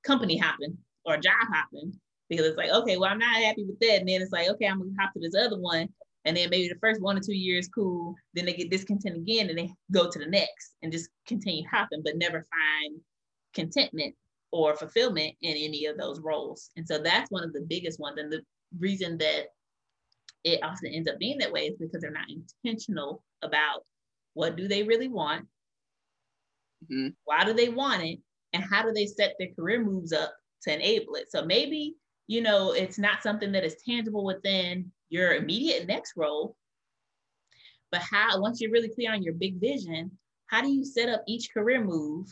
[0.03, 1.93] company hopping or job hopping
[2.29, 3.99] because it's like, okay, well, I'm not happy with that.
[3.99, 5.87] And then it's like, okay, I'm gonna hop to this other one.
[6.25, 8.15] And then maybe the first one or two years, cool.
[8.33, 12.01] Then they get discontent again and they go to the next and just continue hopping,
[12.03, 12.99] but never find
[13.53, 14.13] contentment
[14.51, 16.69] or fulfillment in any of those roles.
[16.75, 18.17] And so that's one of the biggest ones.
[18.19, 18.41] And the
[18.77, 19.47] reason that
[20.43, 23.85] it often ends up being that way is because they're not intentional about
[24.33, 25.45] what do they really want,
[26.91, 27.09] mm-hmm.
[27.25, 28.19] why do they want it,
[28.53, 31.31] and how do they set their career moves up to enable it.
[31.31, 31.95] So maybe,
[32.27, 36.55] you know, it's not something that is tangible within your immediate next role,
[37.91, 40.11] but how once you're really clear on your big vision,
[40.47, 42.27] how do you set up each career move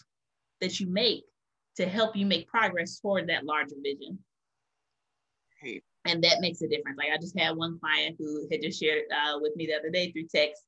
[0.61, 1.23] that you make
[1.77, 4.19] to help you make progress toward that larger vision.
[5.63, 5.83] Right.
[6.05, 6.97] And that makes a difference.
[6.97, 9.89] Like I just had one client who had just shared uh, with me the other
[9.89, 10.63] day through text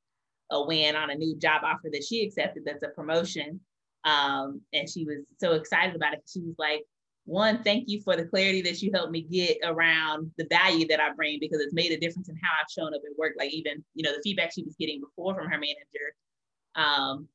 [0.50, 3.60] a win on a new job offer that she accepted that's a promotion.
[4.04, 6.24] Um, and she was so excited about it.
[6.28, 6.84] She was like,
[7.28, 11.02] one, thank you for the clarity that you helped me get around the value that
[11.02, 13.34] I bring because it's made a difference in how I've shown up at work.
[13.38, 16.16] Like even, you know, the feedback she was getting before from her manager
[16.76, 17.28] um,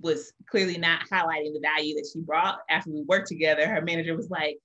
[0.00, 3.66] was clearly not highlighting the value that she brought after we worked together.
[3.66, 4.56] Her manager was like,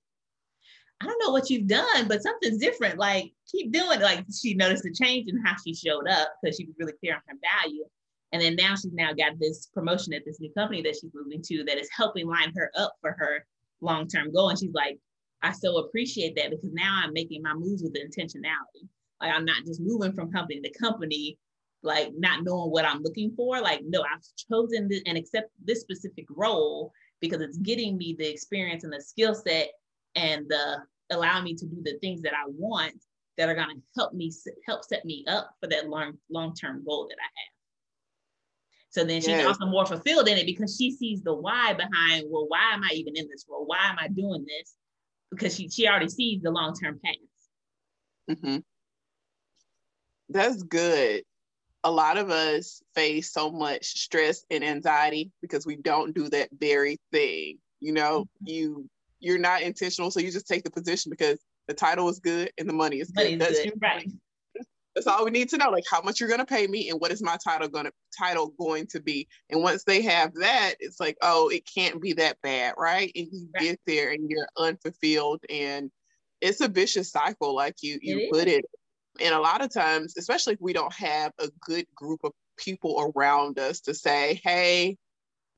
[1.02, 2.96] I don't know what you've done, but something's different.
[2.96, 4.02] Like, keep doing it.
[4.02, 7.14] Like, she noticed a change in how she showed up because she was really clear
[7.14, 7.84] on her value.
[8.32, 11.42] And then now she's now got this promotion at this new company that she's moving
[11.42, 13.44] to that is helping line her up for her
[13.82, 14.48] long term goal.
[14.48, 14.98] And she's like,
[15.42, 18.88] I so appreciate that because now I'm making my moves with intentionality.
[19.20, 21.38] Like, I'm not just moving from company to company
[21.82, 23.60] like not knowing what I'm looking for.
[23.60, 28.30] Like, no, I've chosen this and accept this specific role because it's getting me the
[28.30, 29.70] experience and the skill set
[30.14, 30.78] and the
[31.10, 32.94] allowing me to do the things that I want
[33.36, 34.30] that are going to help me
[34.66, 37.61] help set me up for that long long-term goal that I have.
[38.92, 39.46] So then she's yes.
[39.46, 42.92] also more fulfilled in it because she sees the why behind, well, why am I
[42.92, 43.64] even in this role?
[43.64, 44.74] Why am I doing this?
[45.30, 47.14] Because she, she already sees the long-term path.
[48.36, 48.58] Mm-hmm.
[50.28, 51.22] That's good.
[51.84, 56.50] A lot of us face so much stress and anxiety because we don't do that
[56.52, 57.58] very thing.
[57.80, 58.46] You know, mm-hmm.
[58.46, 62.52] you you're not intentional, so you just take the position because the title is good
[62.58, 63.40] and the money is good.
[63.40, 63.72] That's good.
[63.80, 64.10] right.
[64.94, 67.12] That's all we need to know, like how much you're gonna pay me and what
[67.12, 69.26] is my title gonna title going to be.
[69.50, 73.10] And once they have that, it's like, oh, it can't be that bad, right?
[73.14, 73.62] And you right.
[73.62, 75.90] get there and you're unfulfilled and
[76.40, 78.58] it's a vicious cycle, like you you it put is.
[78.58, 78.64] it.
[79.20, 83.12] And a lot of times, especially if we don't have a good group of people
[83.14, 84.96] around us to say, hey,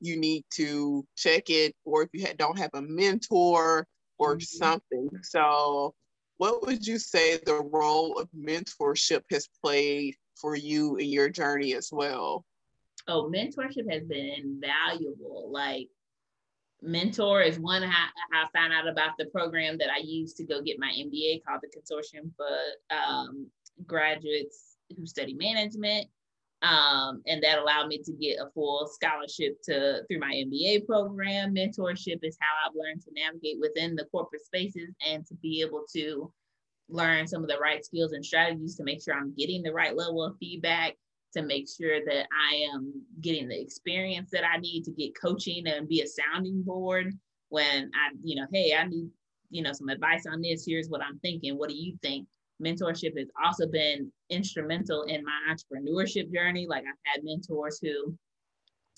[0.01, 4.41] you need to check it, or if you don't have a mentor or mm-hmm.
[4.41, 5.09] something.
[5.23, 5.93] So
[6.37, 11.73] what would you say the role of mentorship has played for you in your journey
[11.73, 12.45] as well?
[13.07, 15.49] Oh, mentorship has been invaluable.
[15.51, 15.87] Like,
[16.81, 20.79] mentor is one I, found out about the program that I used to go get
[20.79, 23.47] my MBA called the Consortium for um,
[23.85, 26.07] Graduates Who Study Management.
[26.65, 31.53] Um, and that allowed me to get a full scholarship to through my MBA program.
[31.53, 35.83] Mentorship is how I've learned to navigate within the corporate spaces and to be able
[35.93, 36.31] to
[36.89, 39.95] learn some of the right skills and strategies to make sure I'm getting the right
[39.95, 40.93] level of feedback,
[41.33, 45.67] to make sure that I am getting the experience that I need to get coaching
[45.67, 47.13] and be a sounding board
[47.49, 49.09] when I, you know, hey, I need,
[49.51, 50.65] you know, some advice on this.
[50.65, 51.57] Here's what I'm thinking.
[51.57, 52.27] What do you think?
[52.61, 56.67] Mentorship has also been instrumental in my entrepreneurship journey.
[56.67, 58.15] Like I've had mentors who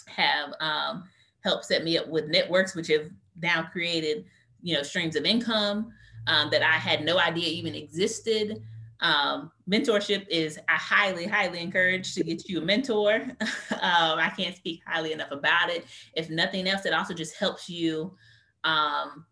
[0.08, 1.04] have um,
[1.43, 3.10] helped set me up with networks, which have
[3.41, 4.26] now created,
[4.62, 5.91] you know, streams of income
[6.28, 8.62] um, that I had no idea even existed.
[9.00, 13.15] Um, mentorship is I highly, highly encourage to get you a mentor.
[13.72, 15.86] um, I can't speak highly enough about it.
[16.15, 18.15] If nothing else, it also just helps you
[18.63, 19.26] um,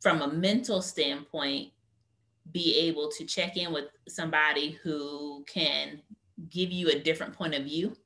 [0.00, 1.72] from a mental standpoint
[2.52, 6.00] be able to check in with somebody who can
[6.48, 7.96] give you a different point of view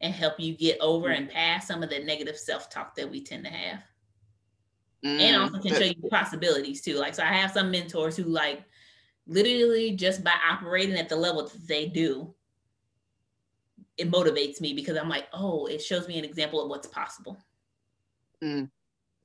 [0.00, 3.44] and help you get over and past some of the negative self-talk that we tend
[3.44, 3.80] to have.
[5.04, 6.94] Mm, and also can show you possibilities too.
[6.94, 8.64] Like, so I have some mentors who like
[9.26, 12.34] literally just by operating at the level that they do,
[13.96, 17.36] it motivates me because I'm like, oh, it shows me an example of what's possible.
[18.42, 18.70] Mm,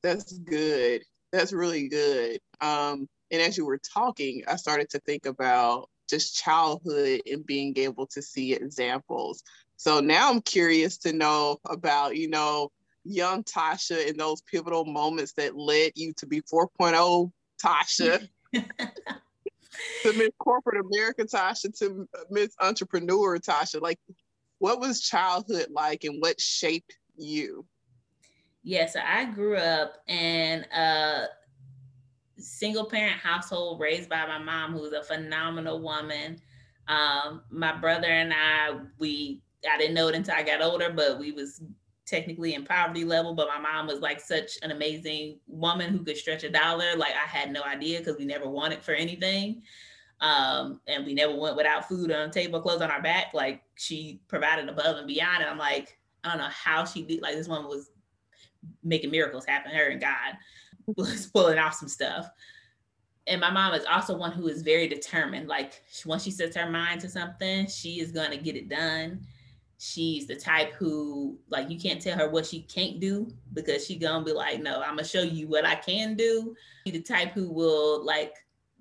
[0.01, 1.03] that's good.
[1.31, 2.39] That's really good.
[2.61, 7.75] Um, and as you were talking, I started to think about just childhood and being
[7.77, 9.43] able to see examples.
[9.75, 12.71] So now I'm curious to know about, you know,
[13.03, 18.63] young Tasha and those pivotal moments that led you to be 4.0 Tasha, to
[20.13, 23.81] Miss Corporate America Tasha, to Miss Entrepreneur Tasha.
[23.81, 23.99] Like,
[24.59, 27.65] what was childhood like and what shaped you?
[28.61, 31.25] Yes, yeah, so I grew up in a
[32.37, 36.39] single parent household raised by my mom, who's a phenomenal woman.
[36.87, 39.41] Um, my brother and I, we
[39.71, 41.61] I didn't know it until I got older, but we was
[42.05, 43.33] technically in poverty level.
[43.33, 46.95] But my mom was like such an amazing woman who could stretch a dollar.
[46.95, 49.61] Like I had no idea because we never wanted for anything.
[50.19, 53.33] Um, and we never went without food on table, clothes on our back.
[53.33, 55.41] Like she provided above and beyond.
[55.41, 57.21] And I'm like, I don't know how she did.
[57.21, 57.91] Like this woman was
[58.83, 59.71] making miracles happen.
[59.71, 60.37] Her and God
[60.97, 62.29] was pulling off some stuff.
[63.25, 65.47] And my mom is also one who is very determined.
[65.47, 69.21] Like once she sets her mind to something, she is gonna get it done.
[69.77, 73.97] She's the type who like you can't tell her what she can't do because she
[73.97, 76.55] gonna be like, no, I'm gonna show you what I can do.
[76.85, 78.33] She's the type who will like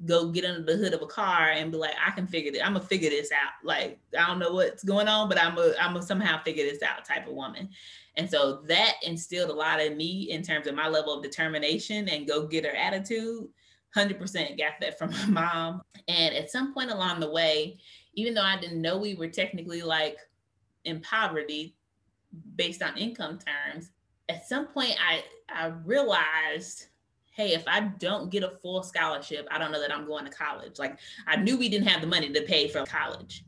[0.04, 2.62] go get under the hood of a car and be like, I can figure this.
[2.64, 3.52] I'm gonna figure this out.
[3.64, 6.82] Like I don't know what's going on, but I'm a I'm gonna somehow figure this
[6.82, 7.70] out type of woman.
[8.16, 12.08] And so that instilled a lot in me in terms of my level of determination
[12.08, 13.48] and go getter attitude.
[13.96, 15.82] 100% got that from my mom.
[16.08, 17.78] And at some point along the way,
[18.14, 20.18] even though I didn't know we were technically like
[20.84, 21.76] in poverty
[22.56, 23.90] based on income terms,
[24.28, 25.22] at some point I
[25.54, 26.86] I realized,
[27.34, 30.30] hey, if I don't get a full scholarship, I don't know that I'm going to
[30.30, 30.78] college.
[30.78, 33.44] Like I knew we didn't have the money to pay for college.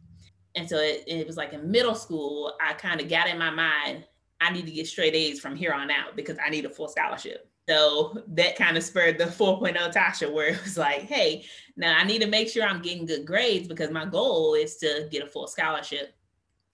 [0.55, 3.51] And so it, it was like in middle school, I kind of got in my
[3.51, 4.05] mind,
[4.45, 6.89] I need to get straight A's from here on out because I need a full
[6.89, 7.51] scholarship.
[7.69, 11.45] So that kind of spurred the 4.0 Tasha, where it was like, hey,
[11.77, 15.09] now I need to make sure I'm getting good grades because my goal is to
[15.11, 16.15] get a full scholarship.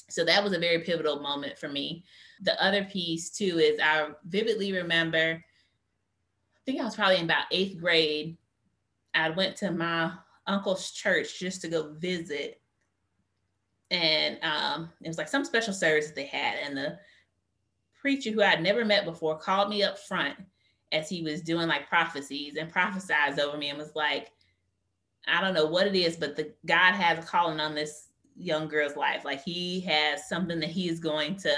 [0.08, 2.04] So that was a very pivotal moment for me.
[2.42, 5.44] The other piece too is I vividly remember,
[6.56, 8.36] I think I was probably in about eighth grade.
[9.14, 10.12] I went to my
[10.46, 12.60] uncle's church just to go visit.
[13.92, 16.56] And um, it was like some special service that they had.
[16.64, 16.98] And the
[18.00, 20.36] preacher who I'd never met before called me up front
[20.92, 24.32] as he was doing like prophecies and prophesied over me and was like,
[25.28, 28.68] I don't know what it is, but the God has a calling on this young
[28.68, 29.24] girl's life.
[29.24, 31.54] Like he has something that he is going to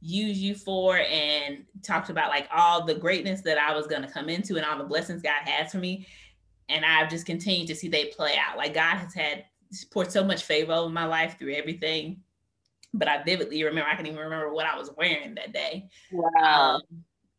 [0.00, 4.08] use you for and talked about like all the greatness that I was going to
[4.08, 6.06] come into and all the blessings God has for me.
[6.68, 8.56] And I've just continued to see they play out.
[8.56, 9.44] Like God has had
[9.90, 12.22] poured so much favor over my life through everything.
[12.94, 15.88] But I vividly remember, I can even remember what I was wearing that day.
[16.10, 16.76] Wow.
[16.76, 16.82] Um,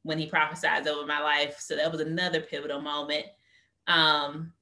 [0.04, 1.60] when he prophesied over my life.
[1.60, 3.26] So that was another pivotal moment.
[3.88, 4.54] Um,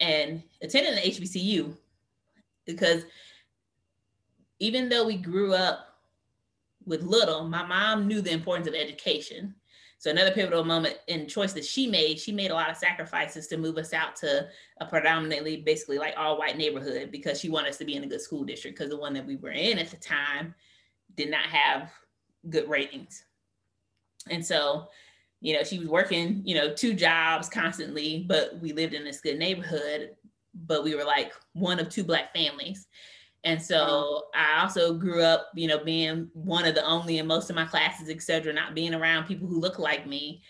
[0.00, 1.76] and attending the HBCU
[2.66, 3.04] because
[4.58, 5.98] even though we grew up
[6.86, 9.54] with little, my mom knew the importance of education.
[10.04, 13.46] So another pivotal moment in choice that she made, she made a lot of sacrifices
[13.46, 14.46] to move us out to
[14.82, 18.06] a predominantly basically like all white neighborhood because she wanted us to be in a
[18.06, 20.54] good school district because the one that we were in at the time
[21.14, 21.90] did not have
[22.50, 23.24] good ratings.
[24.28, 24.88] And so,
[25.40, 29.22] you know, she was working, you know, two jobs constantly, but we lived in this
[29.22, 30.10] good neighborhood,
[30.66, 32.88] but we were like one of two black families.
[33.44, 33.76] And so
[34.34, 34.40] mm-hmm.
[34.40, 37.66] I also grew up, you know, being one of the only in most of my
[37.66, 40.42] classes, et cetera, not being around people who look like me.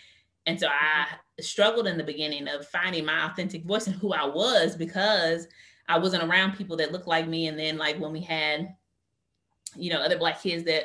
[0.47, 1.43] And so I mm-hmm.
[1.43, 5.49] struggled in the beginning of finding my authentic voice and who I was because
[5.89, 7.49] I wasn't around people that looked like me.
[7.49, 8.75] And then like when we had,
[9.77, 10.85] you know, other black kids that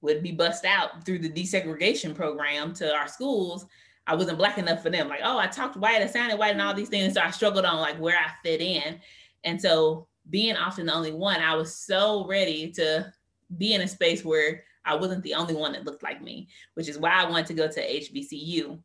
[0.00, 3.66] would be bust out through the desegregation program to our schools,
[4.06, 5.08] I wasn't black enough for them.
[5.08, 6.78] Like, oh, I talked white, I sounded white, and all mm-hmm.
[6.78, 7.14] these things.
[7.14, 9.00] So I struggled on like where I fit in.
[9.44, 13.12] And so being often the only one, I was so ready to
[13.56, 16.88] be in a space where I wasn't the only one that looked like me, which
[16.88, 18.78] is why I wanted to go to HBCU.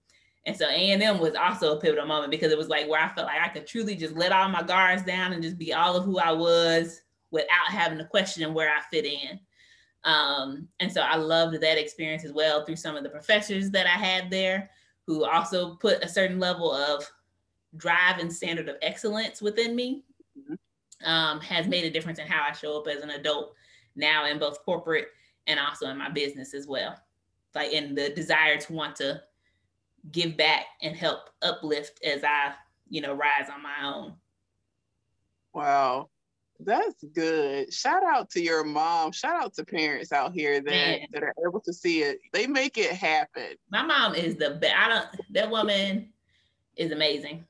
[0.46, 3.28] And so A&M was also a pivotal moment because it was like where I felt
[3.28, 6.04] like I could truly just let all my guards down and just be all of
[6.04, 9.40] who I was without having to question where I fit in.
[10.04, 13.88] Um, and so I loved that experience as well through some of the professors that
[13.88, 14.70] I had there
[15.08, 17.10] who also put a certain level of
[17.78, 20.04] drive and standard of excellence within me.
[21.04, 23.54] Um, has made a difference in how I show up as an adult
[23.96, 25.08] now in both corporate
[25.48, 26.96] and also in my business as well.
[27.56, 29.22] Like in the desire to want to
[30.12, 32.54] give back and help uplift as I,
[32.90, 34.14] you know, rise on my own.
[35.54, 36.10] Wow.
[36.60, 37.74] That's good.
[37.74, 39.12] Shout out to your mom.
[39.12, 42.20] Shout out to parents out here that, that are able to see it.
[42.32, 43.56] They make it happen.
[43.72, 44.76] My mom is the best.
[44.76, 46.10] I don't that woman
[46.76, 47.46] is amazing.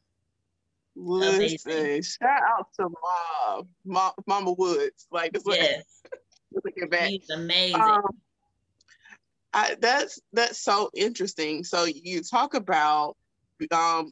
[0.96, 2.04] Listen, amazing.
[2.04, 5.08] shout out to mom, mom Mama Woods.
[5.12, 5.84] Like this yes.
[6.64, 7.10] looking back.
[7.10, 7.82] She's amazing.
[7.82, 8.04] Um,
[9.54, 11.64] I, that's that's so interesting.
[11.64, 13.16] So you talk about
[13.72, 14.12] um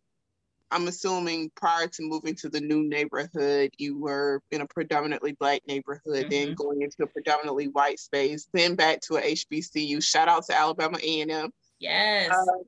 [0.71, 5.61] I'm assuming prior to moving to the new neighborhood, you were in a predominantly black
[5.67, 6.29] neighborhood, mm-hmm.
[6.29, 10.01] then going into a predominantly white space, then back to a HBCU.
[10.01, 11.51] Shout out to Alabama A&M.
[11.79, 12.31] Yes.
[12.31, 12.63] Uh,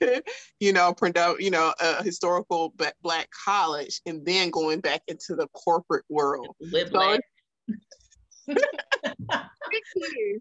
[0.60, 5.48] you know, predo- you know, a historical black college, and then going back into the
[5.48, 6.54] corporate world.
[8.48, 8.54] So,
[9.64, 10.40] quickly,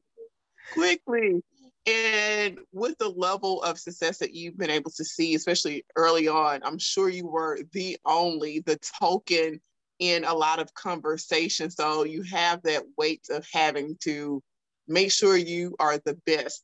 [0.74, 1.44] quickly,
[1.86, 6.62] and with the level of success that you've been able to see, especially early on,
[6.64, 9.60] I'm sure you were the only, the token
[10.00, 11.70] in a lot of conversation.
[11.70, 14.42] So you have that weight of having to
[14.88, 16.64] make sure you are the best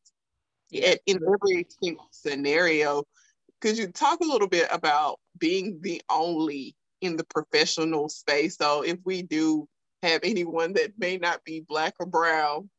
[0.74, 0.96] yeah.
[1.06, 3.04] in every single scenario.
[3.62, 8.58] Could you talk a little bit about being the only in the professional space?
[8.58, 9.68] So if we do
[10.02, 12.70] have anyone that may not be black or brown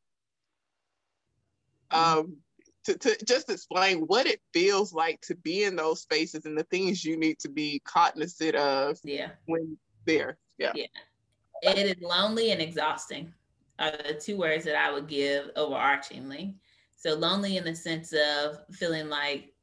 [1.91, 2.19] Mm-hmm.
[2.19, 2.37] um,
[2.85, 6.63] to, to just explain what it feels like to be in those spaces and the
[6.65, 9.29] things you need to be cognizant of yeah.
[9.45, 10.37] when there.
[10.57, 10.71] Yeah.
[10.75, 10.85] Yeah.
[11.63, 13.33] It is lonely and exhausting
[13.79, 16.53] are the two words that I would give overarchingly.
[17.05, 19.53] So lonely in the sense of feeling like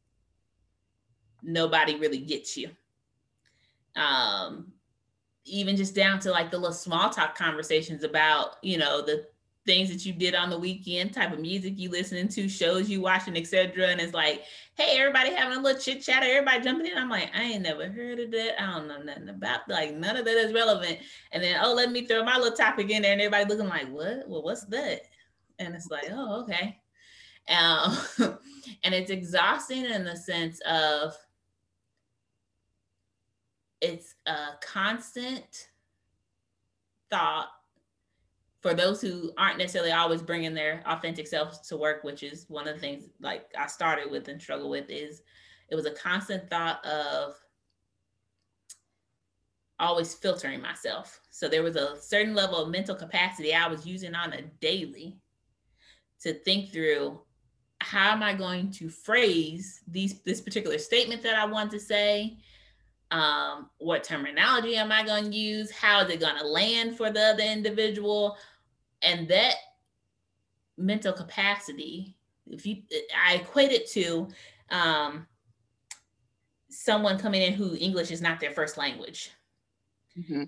[1.43, 2.70] nobody really gets you.
[3.97, 4.68] Um,
[5.45, 9.26] even just down to like the little small talk conversations about, you know, the
[9.66, 13.01] things that you did on the weekend, type of music you listening to, shows you
[13.01, 13.88] watching, etc.
[13.88, 14.45] And it's like,
[14.76, 16.97] hey, everybody having a little chit chat, everybody jumping in.
[16.97, 18.62] I'm like, I ain't never heard of that.
[18.62, 21.01] I don't know nothing about like none of that is relevant.
[21.32, 23.88] And then oh, let me throw my little topic in there, and everybody looking like,
[23.88, 24.28] what?
[24.28, 25.01] Well, what's that?
[25.59, 26.78] And it's like, oh, okay.
[27.49, 27.97] Um,
[28.84, 31.14] and it's exhausting in the sense of
[33.80, 35.68] it's a constant
[37.11, 37.49] thought
[38.61, 42.68] for those who aren't necessarily always bringing their authentic selves to work, which is one
[42.68, 45.22] of the things like I started with and struggle with, is
[45.68, 47.34] it was a constant thought of
[49.80, 51.20] always filtering myself.
[51.30, 55.18] So there was a certain level of mental capacity I was using on a daily
[56.20, 57.20] to think through
[57.83, 62.39] how am I going to phrase these this particular statement that I want to say?
[63.11, 65.70] Um, what terminology am I going to use?
[65.70, 68.39] How is it going to land for the other individual?
[69.03, 69.57] And that
[70.78, 72.16] mental capacity,
[72.47, 72.78] if you,
[73.26, 74.28] I equate it to
[74.70, 75.26] um,
[76.70, 79.33] someone coming in who English is not their first language.
[80.18, 80.45] Mm-hmm.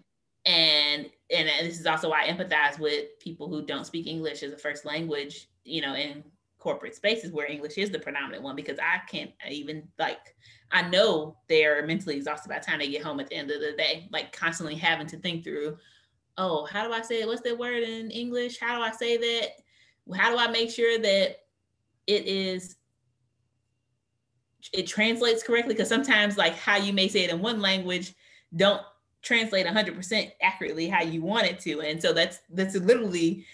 [0.47, 4.53] And and this is also why I empathize with people who don't speak English as
[4.53, 6.23] a first language, you know, in
[6.65, 10.35] corporate spaces where English is the predominant one because I can't even like
[10.73, 13.61] I know they're mentally exhausted by the time they get home at the end of
[13.61, 15.77] the day, like constantly having to think through,
[16.39, 17.27] oh, how do I say?
[17.27, 18.59] What's that word in English?
[18.59, 20.17] How do I say that?
[20.17, 21.37] How do I make sure that
[22.07, 22.77] it is
[24.73, 25.75] it translates correctly?
[25.75, 28.15] Because sometimes like how you may say it in one language
[28.57, 28.81] don't
[29.21, 31.83] translate 100% accurately how you want it to.
[31.83, 33.45] And so that's that's literally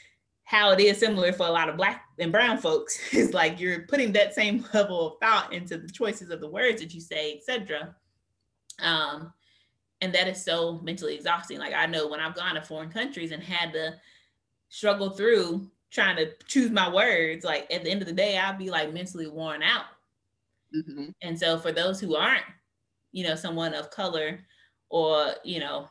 [0.51, 2.98] how it is similar for a lot of black and brown folks.
[3.14, 6.82] Is like you're putting that same level of thought into the choices of the words
[6.82, 7.94] that you say etc
[8.82, 9.32] um,
[10.01, 11.59] and that is so mentally exhausting.
[11.59, 13.94] Like i know when i've gone to foreign countries and had to
[14.70, 18.57] struggle through trying to choose my words like at the end of the day i'll
[18.57, 19.86] be like mentally worn out.
[20.74, 21.11] Mm-hmm.
[21.22, 22.44] and so for those who aren't
[23.12, 24.40] you know someone of color
[24.88, 25.88] or you know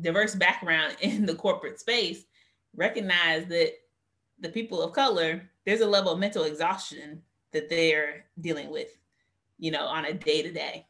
[0.00, 2.24] diverse background in the corporate space
[2.78, 3.72] recognize that
[4.40, 7.22] the people of color, there's a level of mental exhaustion
[7.52, 8.96] that they're dealing with,
[9.58, 10.86] you know, on a day to day.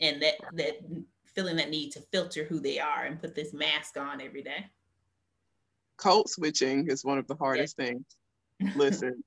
[0.00, 0.80] And that that
[1.34, 4.66] feeling that need to filter who they are and put this mask on every day.
[5.96, 7.86] Code switching is one of the hardest yeah.
[7.86, 8.04] things.
[8.76, 9.22] Listen,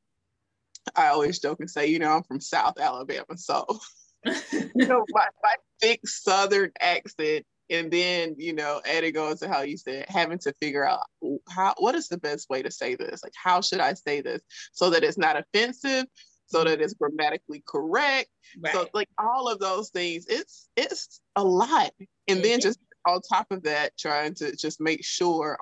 [0.95, 3.65] I always joke and say, you know, I'm from South Alabama, so
[4.25, 9.61] you know, my, my thick Southern accent and then you know adding on to how
[9.61, 11.01] you said having to figure out
[11.49, 13.23] how what is the best way to say this?
[13.23, 14.41] Like how should i say this?
[14.73, 16.05] So that it's not offensive
[16.47, 18.29] so that it's grammatically correct.
[18.59, 18.73] Right.
[18.73, 21.91] so like all of those things it's it's a lot.
[22.27, 25.57] And then just on top of that trying to just make sure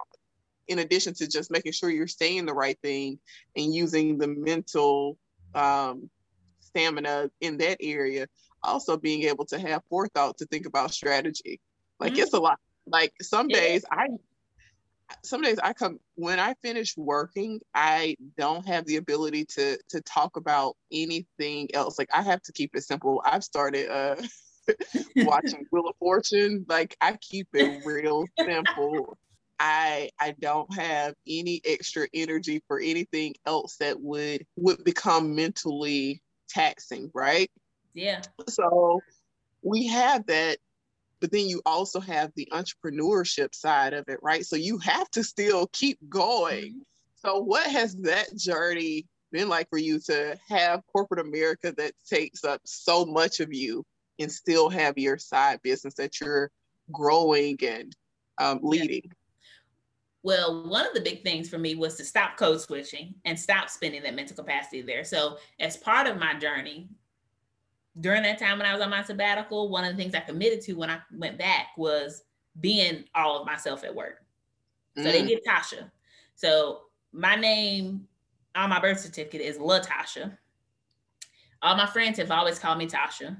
[0.67, 3.19] in addition to just making sure you're saying the right thing
[3.55, 5.17] and using the mental
[5.53, 6.09] um,
[6.59, 8.27] stamina in that area
[8.63, 11.59] also being able to have forethought to think about strategy
[11.99, 12.21] like mm-hmm.
[12.21, 12.59] it's a lot.
[12.87, 14.07] Like some days I
[15.23, 20.01] some days I come when I finish working, I don't have the ability to to
[20.01, 21.97] talk about anything else.
[21.97, 23.21] Like I have to keep it simple.
[23.25, 24.15] I've started uh
[25.17, 26.65] watching Wheel of Fortune.
[26.67, 29.17] Like I keep it real simple.
[29.59, 36.21] I I don't have any extra energy for anything else that would would become mentally
[36.49, 37.49] taxing, right?
[37.93, 38.21] Yeah.
[38.49, 39.01] So
[39.61, 40.57] we have that
[41.25, 44.45] but then you also have the entrepreneurship side of it, right?
[44.45, 46.65] So you have to still keep going.
[46.65, 46.79] Mm-hmm.
[47.15, 52.43] So, what has that journey been like for you to have corporate America that takes
[52.43, 53.83] up so much of you
[54.19, 56.51] and still have your side business that you're
[56.91, 57.95] growing and
[58.37, 59.11] um, leading?
[60.21, 63.71] Well, one of the big things for me was to stop code switching and stop
[63.71, 65.03] spending that mental capacity there.
[65.03, 66.87] So, as part of my journey,
[67.99, 70.61] during that time when I was on my sabbatical, one of the things I committed
[70.61, 72.23] to when I went back was
[72.59, 74.23] being all of myself at work.
[74.97, 75.11] So mm.
[75.11, 75.89] they get Tasha.
[76.35, 76.81] So
[77.13, 78.07] my name
[78.55, 80.37] on my birth certificate is Latasha.
[81.61, 83.37] All my friends have always called me Tasha,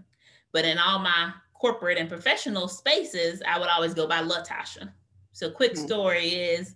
[0.52, 4.92] but in all my corporate and professional spaces, I would always go by Latasha.
[5.34, 5.78] So quick mm.
[5.78, 6.76] story is,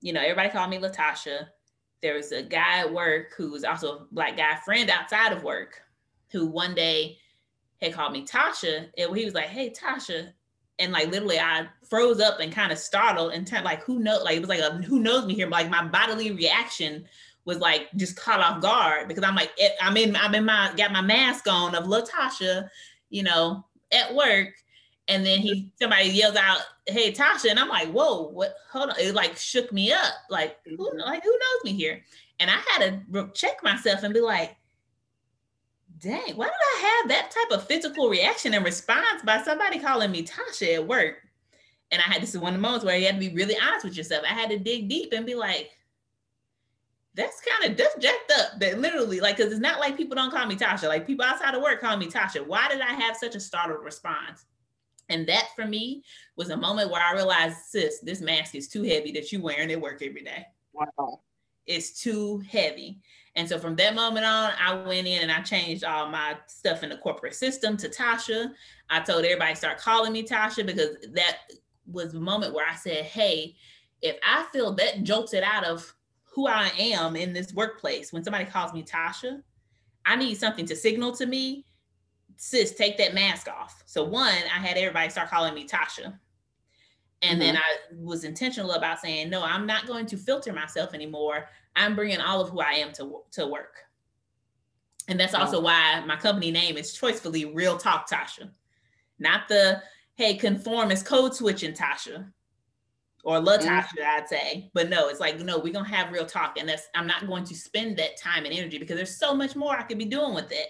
[0.00, 1.46] you know, everybody called me Latasha.
[2.02, 5.44] There was a guy at work who was also a black guy friend outside of
[5.44, 5.82] work
[6.32, 7.18] who one day
[7.80, 10.32] had called me Tasha, and he was like, "Hey, Tasha,"
[10.78, 14.24] and like literally, I froze up and kind of startled and turned like, "Who knows?"
[14.24, 17.04] Like it was like a "Who knows me here?" But like my bodily reaction
[17.44, 20.92] was like just caught off guard because I'm like, I'm in, I'm in my got
[20.92, 22.68] my mask on of Latasha,
[23.10, 24.50] you know, at work.
[25.08, 28.54] And then he somebody yells out, "Hey Tasha!" And I'm like, "Whoa, what?
[28.70, 30.14] Hold on!" It like shook me up.
[30.30, 30.76] Like who?
[30.76, 31.00] Mm-hmm.
[31.00, 32.02] Like who knows me here?
[32.38, 34.56] And I had to check myself and be like,
[36.02, 40.10] dang, why did I have that type of physical reaction and response by somebody calling
[40.10, 41.16] me Tasha at work?
[41.90, 43.56] And I had this is one of the moments where you had to be really
[43.62, 44.24] honest with yourself.
[44.24, 45.70] I had to dig deep and be like,
[47.14, 48.58] that's kind of just jacked up.
[48.58, 50.88] That literally, like, because it's not like people don't call me Tasha.
[50.88, 52.46] Like people outside of work call me Tasha.
[52.46, 54.46] Why did I have such a startled response?
[55.10, 56.02] And that for me
[56.36, 59.70] was a moment where I realized, sis, this mask is too heavy that you're wearing
[59.70, 60.46] at work every day.
[60.72, 61.20] Wow.
[61.66, 63.00] It's too heavy.
[63.34, 66.82] And so from that moment on, I went in and I changed all my stuff
[66.82, 68.52] in the corporate system to Tasha.
[68.90, 71.38] I told everybody start calling me Tasha because that
[71.86, 73.56] was the moment where I said, hey,
[74.02, 78.44] if I feel that jolted out of who I am in this workplace, when somebody
[78.44, 79.42] calls me Tasha,
[80.04, 81.64] I need something to signal to me,
[82.36, 83.82] sis, take that mask off.
[83.86, 86.18] So one, I had everybody start calling me Tasha.
[87.22, 87.38] And mm-hmm.
[87.40, 91.48] then I was intentional about saying, no, I'm not going to filter myself anymore.
[91.76, 93.76] I'm bringing all of who I am to, to work.
[95.08, 95.60] And that's also oh.
[95.60, 98.50] why my company name is choicefully Real Talk Tasha,
[99.18, 99.82] not the,
[100.14, 102.30] hey, conformist code switching Tasha
[103.24, 104.18] or Latasha, mm-hmm.
[104.22, 104.70] I'd say.
[104.74, 106.56] But no, it's like, no, we're gonna have real talk.
[106.58, 109.56] And that's I'm not going to spend that time and energy because there's so much
[109.56, 110.68] more I could be doing with it.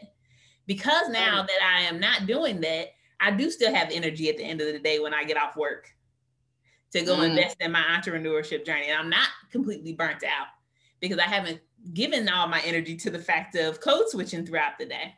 [0.66, 2.88] Because now that I am not doing that,
[3.20, 5.56] I do still have energy at the end of the day when I get off
[5.56, 5.88] work
[6.92, 7.30] to go mm.
[7.30, 8.86] invest in my entrepreneurship journey.
[8.88, 10.46] And I'm not completely burnt out
[11.02, 11.60] because I haven't
[11.92, 15.14] given all my energy to the fact of code switching throughout the day.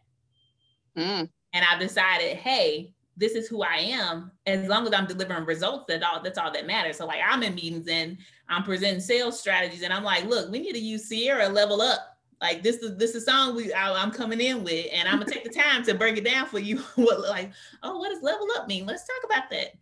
[0.96, 1.28] Mm.
[1.52, 4.32] And I've decided, hey, this is who I am.
[4.46, 6.96] As long as I'm delivering results, that all that's all that matters.
[6.96, 8.18] So like I'm in meetings and
[8.48, 12.18] I'm presenting sales strategies, and I'm like, look, we need to use Sierra level up.
[12.40, 15.30] Like this is this is song we I, am coming in with, and I'm gonna
[15.30, 16.78] take the time to break it down for you.
[16.96, 18.86] what like, oh, what does level up mean?
[18.86, 19.74] Let's talk about that.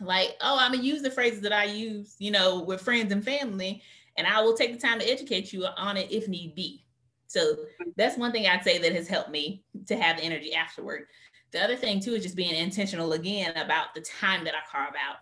[0.00, 3.24] Like, oh, I'm gonna use the phrases that I use, you know, with friends and
[3.24, 3.82] family,
[4.16, 6.84] and I will take the time to educate you on it if need be.
[7.26, 7.56] So
[7.96, 11.06] that's one thing I'd say that has helped me to have energy afterward.
[11.52, 14.94] The other thing too is just being intentional again about the time that I carve
[14.94, 15.18] out.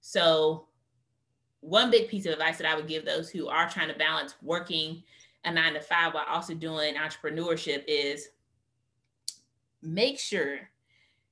[0.00, 0.66] So
[1.60, 4.34] one big piece of advice that I would give those who are trying to balance
[4.42, 5.02] working
[5.44, 8.28] a nine to five while also doing entrepreneurship is
[9.82, 10.58] make sure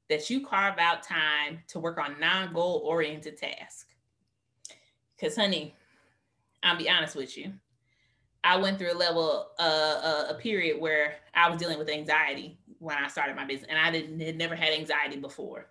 [0.08, 3.86] that you carve out time to work on non-goal oriented tasks.
[5.16, 5.74] Because honey,
[6.62, 7.52] I'll be honest with you.
[8.42, 12.58] I went through a level, uh, a, a period where I was dealing with anxiety
[12.78, 15.66] when I started my business, and I didn't had never had anxiety before.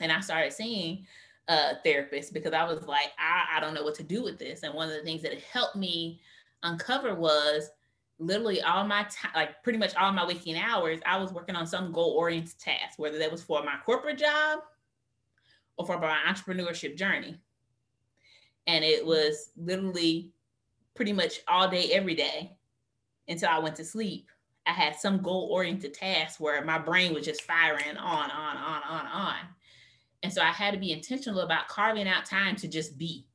[0.00, 1.06] And I started seeing
[1.46, 4.62] a therapist because I was like, I, I don't know what to do with this.
[4.62, 6.20] And one of the things that helped me
[6.62, 7.70] uncover was
[8.18, 11.66] literally all my time, like pretty much all my waking hours, I was working on
[11.66, 14.60] some goal oriented task, whether that was for my corporate job
[15.76, 17.38] or for my entrepreneurship journey.
[18.68, 20.30] And it was literally
[20.94, 22.56] pretty much all day, every day
[23.26, 24.28] until I went to sleep.
[24.66, 28.82] I had some goal oriented task where my brain was just firing on, on, on,
[28.88, 29.36] on, on.
[30.22, 33.26] And so I had to be intentional about carving out time to just be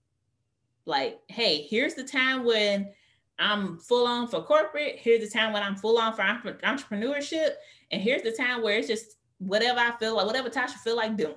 [0.86, 2.92] like, hey, here's the time when
[3.40, 4.98] I'm full on for corporate.
[5.00, 7.52] Here's the time when I'm full on for entrepreneurship.
[7.92, 11.18] And here's the time where it's just whatever I feel like, whatever Tasha feel like
[11.18, 11.34] doing.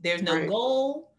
[0.00, 0.48] There's no right.
[0.48, 1.13] goal.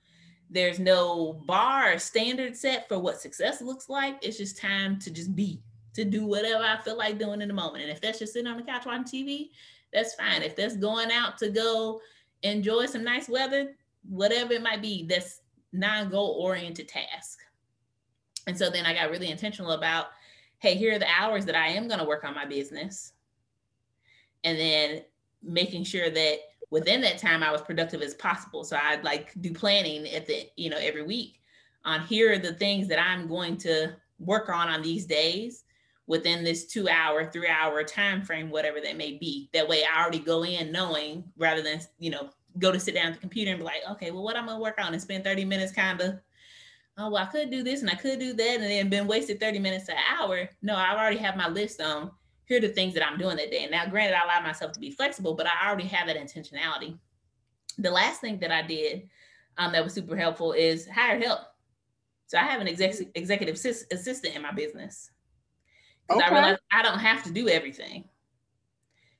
[0.49, 4.17] There's no bar or standard set for what success looks like.
[4.21, 5.61] It's just time to just be
[5.95, 7.83] to do whatever I feel like doing in the moment.
[7.83, 9.49] And if that's just sitting on the couch watching TV,
[9.93, 10.41] that's fine.
[10.41, 12.01] If that's going out to go
[12.43, 13.75] enjoy some nice weather,
[14.07, 15.41] whatever it might be, that's
[15.71, 17.39] non-goal oriented task.
[18.47, 20.07] And so then I got really intentional about,
[20.59, 23.13] hey, here are the hours that I am going to work on my business.
[24.43, 25.01] And then
[25.41, 26.39] making sure that
[26.75, 28.65] within that time I was productive as possible.
[28.65, 31.39] So I'd like do planning at the, you know, every week
[31.85, 35.63] on here are the things that I'm going to work on on these days
[36.05, 39.49] within this two hour, three hour time frame, whatever that may be.
[39.53, 43.07] That way I already go in knowing rather than, you know, go to sit down
[43.07, 45.23] at the computer and be like, okay, well, what I'm gonna work on and spend
[45.23, 46.15] 30 minutes kind of,
[46.97, 49.39] oh, well, I could do this and I could do that, and then been wasted
[49.39, 50.49] 30 minutes to an hour.
[50.61, 52.11] No, I already have my list on
[52.45, 53.63] here are the things that I'm doing that day.
[53.63, 56.97] And now, granted, I allow myself to be flexible, but I already have that intentionality.
[57.77, 59.09] The last thing that I did
[59.57, 61.41] um, that was super helpful is hired help.
[62.27, 65.11] So I have an exec- executive assistant in my business
[66.07, 66.31] because okay.
[66.31, 68.05] I realize I don't have to do everything.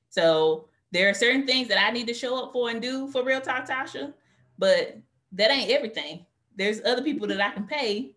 [0.09, 3.23] So there are certain things that I need to show up for and do for
[3.23, 4.13] Real Talk Tasha,
[4.57, 4.97] but
[5.33, 6.25] that ain't everything.
[6.55, 8.14] There's other people that I can pay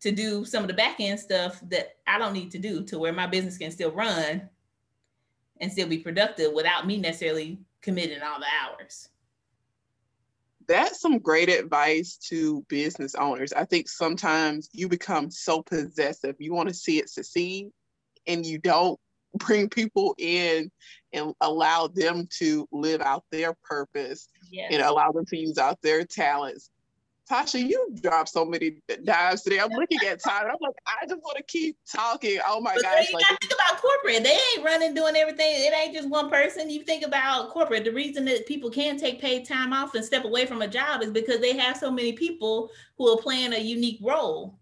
[0.00, 2.98] to do some of the back end stuff that I don't need to do to
[2.98, 4.48] where my business can still run
[5.60, 9.08] and still be productive without me necessarily committing all the hours.
[10.68, 13.52] That's some great advice to business owners.
[13.52, 16.34] I think sometimes you become so possessive.
[16.38, 17.70] You want to see it succeed
[18.26, 18.98] and you don't
[19.36, 20.70] bring people in
[21.12, 24.70] and allow them to live out their purpose yes.
[24.72, 26.70] and allow them to use out their talents.
[27.30, 29.58] Tasha, you dropped so many dimes today.
[29.58, 30.44] I'm looking at time.
[30.46, 32.38] I'm like, I just want to keep talking.
[32.46, 33.08] Oh my but gosh!
[33.08, 34.22] You like, gotta think about corporate.
[34.24, 35.46] They ain't running doing everything.
[35.48, 36.70] It ain't just one person.
[36.70, 37.84] You think about corporate.
[37.84, 41.02] The reason that people can take paid time off and step away from a job
[41.02, 44.58] is because they have so many people who are playing a unique role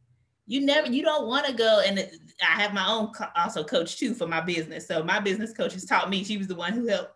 [0.47, 1.83] You never, you don't want to go.
[1.87, 1.99] And
[2.43, 4.87] I have my own co- also coach too for my business.
[4.87, 6.25] So my business coach has taught me.
[6.25, 7.13] She was the one who helped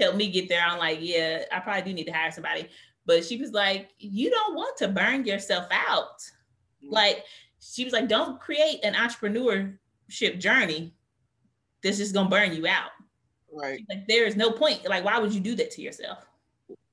[0.00, 0.62] helped me get there.
[0.64, 2.68] I'm like, yeah, I probably do need to hire somebody.
[3.06, 6.18] But she was like, you don't want to burn yourself out.
[6.82, 6.94] Mm-hmm.
[6.94, 7.24] Like
[7.60, 10.94] she was like, don't create an entrepreneurship journey
[11.82, 12.90] that's just gonna burn you out.
[13.52, 13.80] Right.
[13.88, 14.88] Like there is no point.
[14.88, 16.26] Like, why would you do that to yourself?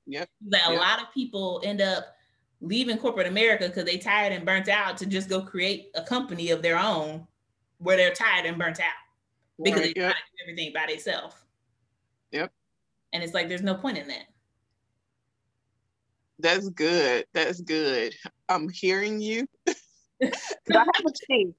[0.06, 0.30] Yep.
[0.50, 0.72] Like yep.
[0.72, 2.16] a lot of people end up
[2.60, 6.52] leaving corporate America because they tired and burnt out to just go create a company
[6.52, 7.26] of their own
[7.80, 8.88] where they're tired and burnt out
[9.64, 10.12] because right, they yep.
[10.12, 11.36] try to do everything by themselves.
[12.32, 12.52] Yep.
[13.14, 14.26] And it's like there's no point in that.
[16.42, 17.26] That's good.
[17.34, 18.16] That's good.
[18.50, 19.48] I'm hearing you.
[19.68, 19.74] I
[20.72, 21.54] have a team.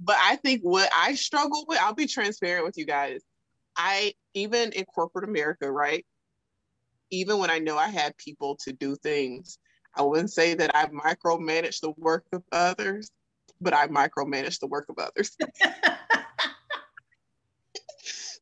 [0.00, 3.20] But I think what I struggle with, I'll be transparent with you guys.
[3.76, 6.04] I even in corporate America, right?
[7.10, 9.58] Even when I know I had people to do things,
[9.94, 13.10] I wouldn't say that I micromanage the work of others,
[13.60, 15.36] but I micromanage the work of others.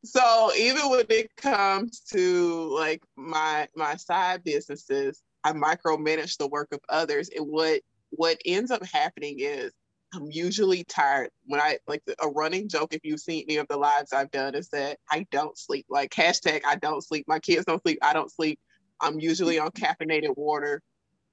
[0.05, 6.69] so even when it comes to like my my side businesses, I micromanage the work
[6.71, 7.29] of others.
[7.35, 7.81] And what
[8.11, 9.71] what ends up happening is
[10.13, 12.93] I'm usually tired when I like a running joke.
[12.93, 15.85] If you've seen any of the lives I've done, is that I don't sleep.
[15.89, 17.25] Like hashtag I don't sleep.
[17.27, 17.99] My kids don't sleep.
[18.01, 18.59] I don't sleep.
[18.99, 20.81] I'm usually on caffeinated water,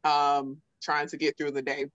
[0.05, 1.87] um, trying to get through the day.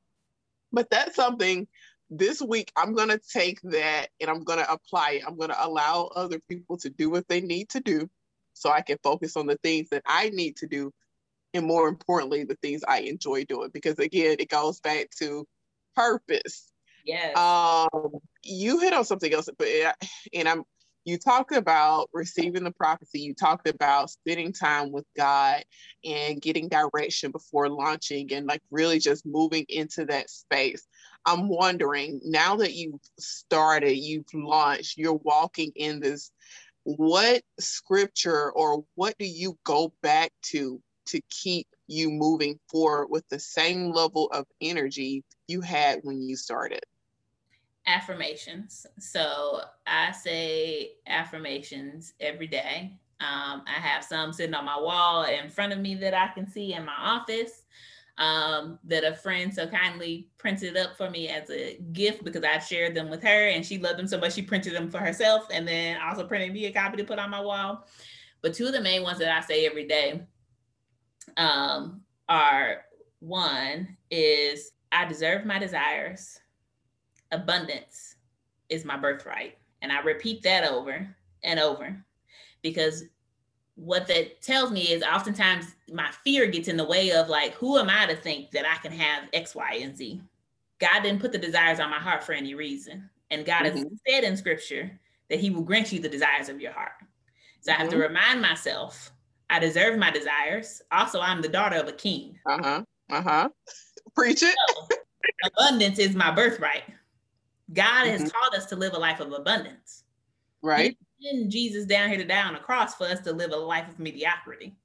[0.72, 1.68] But that's something
[2.10, 5.24] this week I'm gonna take that and I'm gonna apply it.
[5.26, 8.10] I'm gonna allow other people to do what they need to do
[8.54, 10.92] so I can focus on the things that I need to do
[11.54, 15.48] and more importantly the things I enjoy doing because again it goes back to
[15.96, 16.74] purpose
[17.06, 17.38] Yes.
[17.38, 18.12] Um,
[18.44, 19.68] you hit on something else, but
[20.34, 20.64] and I'm
[21.06, 23.20] you talked about receiving the prophecy.
[23.20, 25.64] You talked about spending time with God
[26.06, 30.88] and getting direction before launching and like really just moving into that space.
[31.26, 36.32] I'm wondering now that you've started, you've launched, you're walking in this,
[36.84, 43.28] what scripture or what do you go back to to keep you moving forward with
[43.30, 46.84] the same level of energy you had when you started?
[47.86, 48.86] affirmations.
[49.00, 52.98] So I say affirmations every day.
[53.20, 56.50] Um, I have some sitting on my wall in front of me that I can
[56.50, 57.64] see in my office
[58.18, 62.60] um, that a friend so kindly printed up for me as a gift because I
[62.60, 65.48] shared them with her and she loved them so much she printed them for herself
[65.52, 67.88] and then also printed me a copy to put on my wall.
[68.42, 70.22] But two of the main ones that I say every day
[71.38, 72.86] um, are
[73.20, 76.40] one is I deserve my desires
[77.34, 78.16] abundance
[78.70, 79.58] is my birthright.
[79.82, 81.08] And I repeat that over
[81.44, 82.04] and over
[82.62, 83.04] because
[83.76, 87.78] what that tells me is oftentimes my fear gets in the way of like, who
[87.78, 90.22] am I to think that I can have X, Y, and Z?
[90.80, 93.10] God didn't put the desires on my heart for any reason.
[93.32, 93.78] And God mm-hmm.
[93.78, 95.00] has said in scripture
[95.30, 96.92] that he will grant you the desires of your heart.
[97.62, 97.80] So mm-hmm.
[97.80, 98.14] I have to mm-hmm.
[98.14, 99.12] remind myself
[99.54, 100.82] I deserve my desires.
[100.92, 102.40] Also, I'm the daughter of a king.
[102.48, 102.84] Uh huh.
[103.12, 103.50] Uh huh.
[104.16, 104.56] Preach it.
[104.70, 104.88] So,
[105.46, 106.82] abundance is my birthright.
[107.72, 108.24] God mm-hmm.
[108.24, 110.06] has taught us to live a life of abundance.
[110.64, 110.98] Right.
[111.50, 114.00] Jesus down here to die on the cross for us to live a life of
[114.00, 114.76] mediocrity.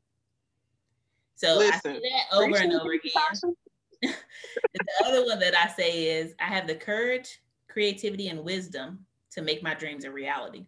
[1.35, 3.55] So Listen, I say that over and over again.
[4.03, 9.41] the other one that I say is I have the courage, creativity, and wisdom to
[9.41, 10.67] make my dreams a reality.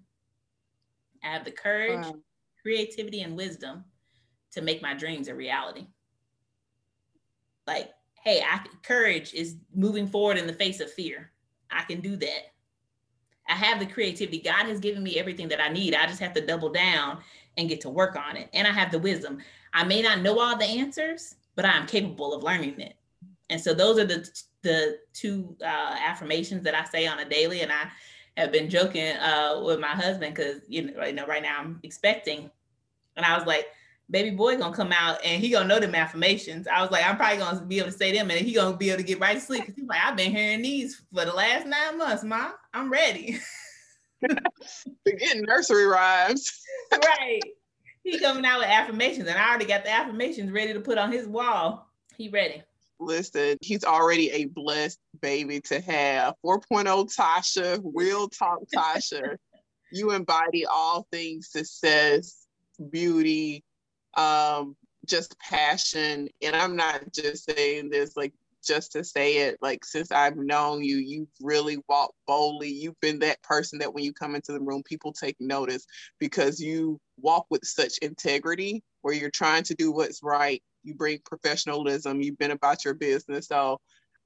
[1.23, 2.17] I have the courage, wow.
[2.63, 3.85] creativity, and wisdom
[4.53, 5.87] to make my dreams a reality.
[7.67, 7.91] Like,
[8.23, 11.31] hey, I, courage is moving forward in the face of fear.
[11.71, 12.53] I can do that.
[13.49, 14.39] I have the creativity.
[14.39, 15.95] God has given me everything that I need.
[15.95, 17.19] I just have to double down
[17.57, 18.49] and get to work on it.
[18.55, 19.39] And I have the wisdom.
[19.75, 22.95] I may not know all the answers, but I'm capable of learning it.
[23.49, 24.29] And so those are the
[24.63, 27.63] the two uh, affirmations that I say on a daily.
[27.63, 27.91] And I
[28.37, 31.81] have been joking uh, with my husband because you know, right now, right now I'm
[31.83, 32.51] expecting,
[33.17, 33.67] and I was like,
[34.11, 36.67] baby boy gonna come out and he gonna know them affirmations.
[36.67, 38.91] I was like, I'm probably gonna be able to say them and he gonna be
[38.91, 39.67] able to get right to sleep.
[39.67, 42.51] Cause he's like, I've been hearing these for the last nine months, ma.
[42.75, 43.39] I'm ready.
[45.07, 46.61] getting nursery rhymes.
[46.93, 47.41] right.
[48.03, 51.13] He coming out with affirmations and I already got the affirmations ready to put on
[51.13, 51.87] his wall.
[52.17, 52.63] He ready.
[52.99, 56.35] Listen, he's already a blessed baby to have.
[56.45, 59.37] 4.0 Tasha, real talk Tasha.
[59.93, 62.47] you embody all things success,
[62.91, 63.65] beauty,
[64.17, 66.29] um, just passion.
[66.43, 68.33] And I'm not just saying this like
[68.65, 69.59] just to say it.
[69.61, 72.69] Like since I've known you, you've really walked boldly.
[72.69, 75.87] You've been that person that when you come into the room, people take notice
[76.19, 80.63] because you walk with such integrity where you're trying to do what's right.
[80.83, 82.21] You bring professionalism.
[82.21, 83.49] You've been about your business.
[83.49, 83.81] So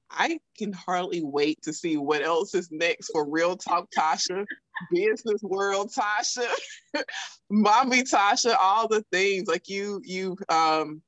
[0.09, 4.45] I can hardly wait to see what else is next for Real Talk Tasha,
[4.91, 6.47] Business World Tasha,
[7.49, 11.01] Mommy Tasha, all the things like you, you, um,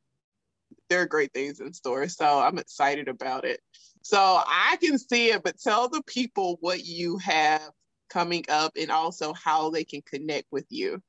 [0.89, 2.07] there are great things in store.
[2.07, 3.59] So I'm excited about it.
[4.01, 7.69] So I can see it, but tell the people what you have
[8.09, 11.01] coming up and also how they can connect with you.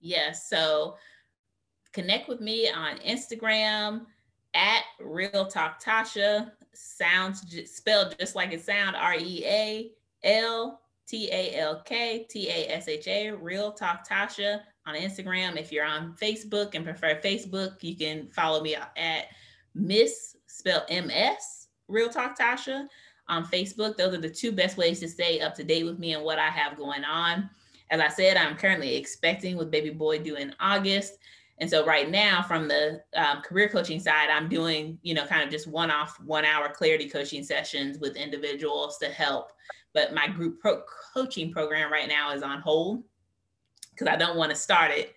[0.00, 0.48] Yes.
[0.48, 0.96] So
[1.92, 4.06] connect with me on Instagram
[4.56, 6.50] at Real Talk Tasha.
[6.72, 9.92] Sounds spelled just like it sounds R E A
[10.24, 15.56] L T A L K T A S H A, Real Talk Tasha on Instagram.
[15.56, 19.26] If you're on Facebook and prefer Facebook, you can follow me at
[19.74, 22.86] Miss spell M S Real Talk Tasha
[23.28, 23.96] on Facebook.
[23.96, 26.38] Those are the two best ways to stay up to date with me and what
[26.38, 27.48] I have going on.
[27.90, 31.18] As I said, I'm currently expecting with baby boy due in August.
[31.58, 35.42] And so right now, from the um, career coaching side, I'm doing, you know, kind
[35.42, 39.52] of just one-off, one-hour clarity coaching sessions with individuals to help.
[39.94, 40.82] But my group pro-
[41.14, 43.02] coaching program right now is on hold
[43.90, 45.14] because I don't want to start it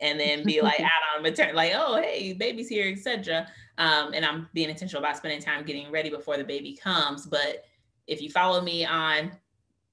[0.00, 3.46] and then be like out on maternity, like, oh, hey, baby's here, etc.
[3.76, 7.26] Um, and I'm being intentional about spending time getting ready before the baby comes.
[7.26, 7.64] But
[8.06, 9.32] if you follow me on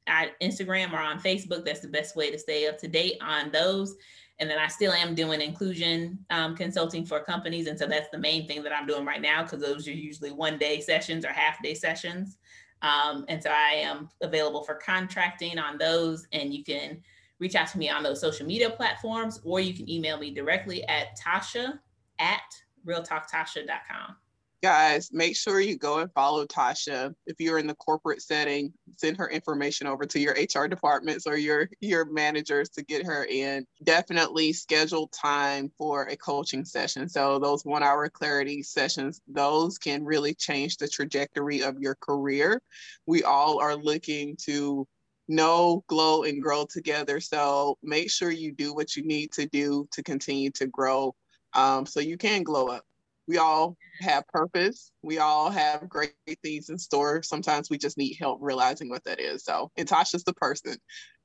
[0.07, 3.51] at Instagram or on Facebook, that's the best way to stay up to date on
[3.51, 3.95] those.
[4.39, 7.67] And then I still am doing inclusion um, consulting for companies.
[7.67, 10.31] And so that's the main thing that I'm doing right now because those are usually
[10.31, 12.37] one day sessions or half day sessions.
[12.81, 16.25] Um, and so I am available for contracting on those.
[16.31, 17.01] And you can
[17.39, 20.87] reach out to me on those social media platforms or you can email me directly
[20.87, 21.79] at tasha
[22.19, 22.41] at
[22.85, 24.15] realtalktasha.com
[24.61, 27.13] guys, make sure you go and follow Tasha.
[27.25, 31.37] If you're in the corporate setting, send her information over to your HR departments or
[31.37, 33.65] your your managers to get her in.
[33.83, 37.07] Definitely schedule time for a coaching session.
[37.07, 42.61] So those one hour clarity sessions, those can really change the trajectory of your career.
[43.05, 44.87] We all are looking to
[45.27, 47.19] know, glow, and grow together.
[47.19, 51.13] So make sure you do what you need to do to continue to grow
[51.53, 52.83] um, so you can glow up
[53.29, 54.91] we all have purpose.
[55.03, 57.21] We all have great things in store.
[57.21, 59.43] Sometimes we just need help realizing what that is.
[59.43, 60.77] So, and Tasha's the person.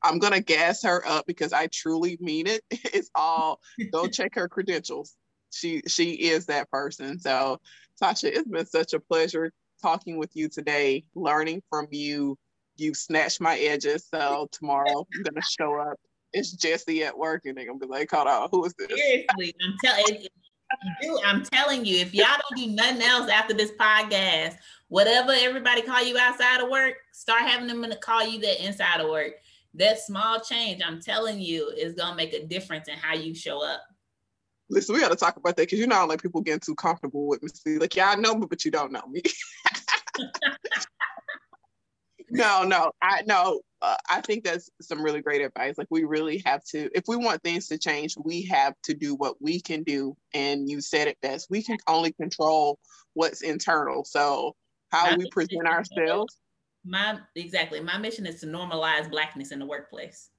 [0.02, 2.62] I'm gonna gas her up because I truly mean it.
[2.92, 3.58] It's all
[3.90, 5.14] go check her credentials.
[5.50, 7.18] She she is that person.
[7.18, 7.58] So,
[8.00, 9.50] Tasha, it's been such a pleasure
[9.80, 12.36] talking with you today, learning from you.
[12.76, 14.06] You snatched my edges.
[14.14, 15.96] So tomorrow I'm gonna show up.
[16.34, 19.54] It's Jesse at work, and they're gonna be like, "Hold on, who is this?" Seriously,
[19.62, 20.26] I'm telling
[21.02, 21.18] do.
[21.24, 24.56] I'm telling you, if y'all don't do nothing else after this podcast,
[24.88, 29.00] whatever everybody call you outside of work, start having them to call you that inside
[29.00, 29.32] of work.
[29.74, 33.64] That small change, I'm telling you, is gonna make a difference in how you show
[33.64, 33.82] up.
[34.70, 37.26] Listen, we got to talk about that because you know, like people getting too comfortable
[37.26, 37.48] with me.
[37.52, 39.22] See, like, yeah, I know me, but you don't know me.
[42.34, 45.76] no, no, I no uh, I think that's some really great advice.
[45.76, 49.14] Like we really have to, if we want things to change, we have to do
[49.14, 50.16] what we can do.
[50.32, 51.48] And you said it best.
[51.50, 52.78] We can only control
[53.12, 54.04] what's internal.
[54.04, 54.54] So
[54.90, 56.34] how my we present ourselves.
[56.82, 57.80] My exactly.
[57.80, 60.30] My mission is to normalize blackness in the workplace.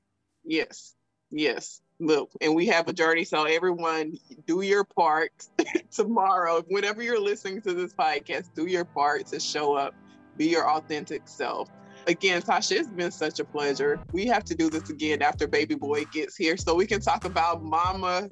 [0.44, 0.96] Yes.
[1.30, 1.82] Yes.
[2.00, 3.26] Look, and we have a journey.
[3.26, 4.18] So everyone,
[4.48, 5.32] do your part
[5.92, 6.64] tomorrow.
[6.68, 9.94] Whenever you're listening to this podcast, do your part to show up,
[10.36, 11.70] be your authentic self
[12.08, 14.00] again, Tasha, it's been such a pleasure.
[14.12, 17.26] We have to do this again after baby boy gets here so we can talk
[17.26, 18.30] about mama.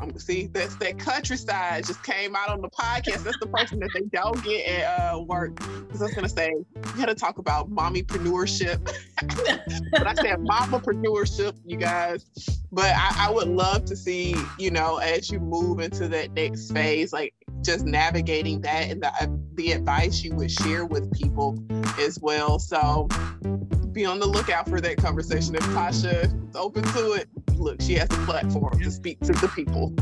[0.00, 3.22] Um, see, that's that countryside just came out on the podcast.
[3.22, 5.54] That's the person that they don't get at uh, work.
[5.54, 8.84] Because I was gonna say, you had to talk about mommypreneurship,
[9.92, 12.26] but I said mamapreneurship, you guys.
[12.72, 16.72] But I, I would love to see, you know, as you move into that next
[16.72, 17.34] phase, like
[17.64, 21.58] just navigating that and the, uh, the advice you would share with people
[21.98, 22.58] as well.
[22.58, 23.08] So
[23.92, 25.54] be on the lookout for that conversation.
[25.54, 29.48] If Tasha is open to it, look, she has a platform to speak to the
[29.48, 29.94] people.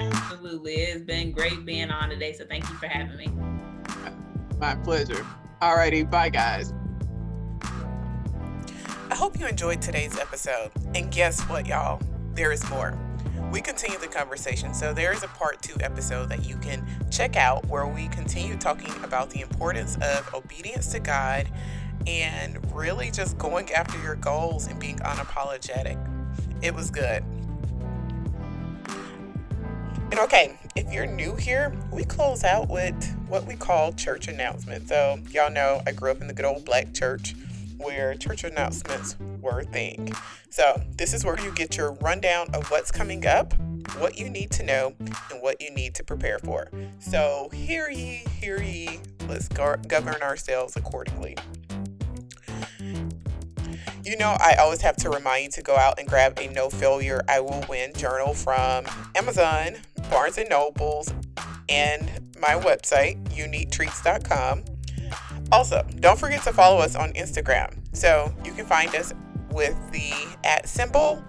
[0.00, 0.74] Absolutely.
[0.74, 2.32] It's been great being on today.
[2.32, 3.28] So thank you for having me.
[4.58, 5.26] My pleasure.
[5.60, 6.04] All righty.
[6.04, 6.72] Bye, guys.
[9.10, 10.70] I hope you enjoyed today's episode.
[10.94, 12.00] And guess what, y'all?
[12.34, 12.98] There is more
[13.50, 14.74] we continue the conversation.
[14.74, 18.56] So there is a part two episode that you can check out where we continue
[18.56, 21.48] talking about the importance of obedience to God
[22.06, 25.98] and really just going after your goals and being unapologetic.
[26.62, 27.24] It was good.
[30.10, 34.88] And okay, if you're new here, we close out with what we call church announcements.
[34.90, 37.34] So, y'all know I grew up in the good old black church
[37.82, 40.12] where church announcements were thing.
[40.50, 43.54] So, this is where you get your rundown of what's coming up
[43.98, 46.70] what you need to know and what you need to prepare for.
[46.98, 51.36] So, hear ye, hear ye, let's go- govern ourselves accordingly.
[54.04, 56.68] You know, I always have to remind you to go out and grab a No
[56.68, 59.76] Failure I Will Win journal from Amazon,
[60.10, 61.12] Barnes and Nobles,
[61.68, 64.64] and my website, uniktreats.com.
[65.52, 67.76] Also, don't forget to follow us on Instagram.
[67.94, 69.12] So you can find us
[69.50, 70.10] with the
[70.44, 71.22] at symbol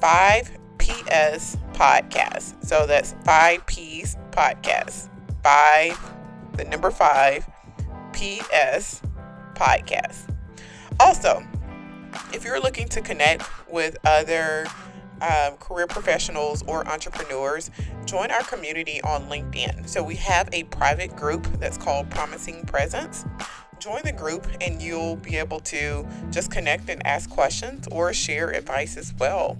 [0.00, 2.62] 5PS podcast.
[2.62, 5.08] So that's 5P's podcast.
[5.42, 6.12] 5,
[6.58, 7.48] the number 5,
[8.12, 9.00] PS
[9.54, 10.36] podcast.
[11.00, 11.42] Also,
[12.34, 14.66] if you're looking to connect with other
[15.22, 17.70] um, career professionals or entrepreneurs,
[18.04, 19.88] join our community on LinkedIn.
[19.88, 23.24] So we have a private group that's called Promising Presence.
[23.80, 28.50] Join the group and you'll be able to just connect and ask questions or share
[28.50, 29.56] advice as well.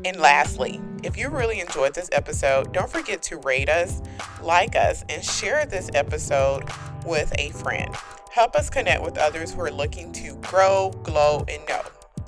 [0.04, 4.00] And lastly, if you really enjoyed this episode, don't forget to rate us,
[4.42, 6.64] like us, and share this episode
[7.04, 7.94] with a friend.
[8.32, 11.82] Help us connect with others who are looking to grow, glow, and know.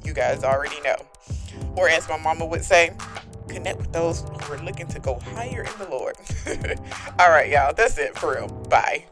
[0.04, 0.96] You guys already know.
[1.74, 2.94] Or as my mama would say,
[3.48, 6.16] connect with those who are looking to go higher in the Lord.
[7.18, 8.48] All right, y'all, that's it for real.
[8.68, 9.06] Bye.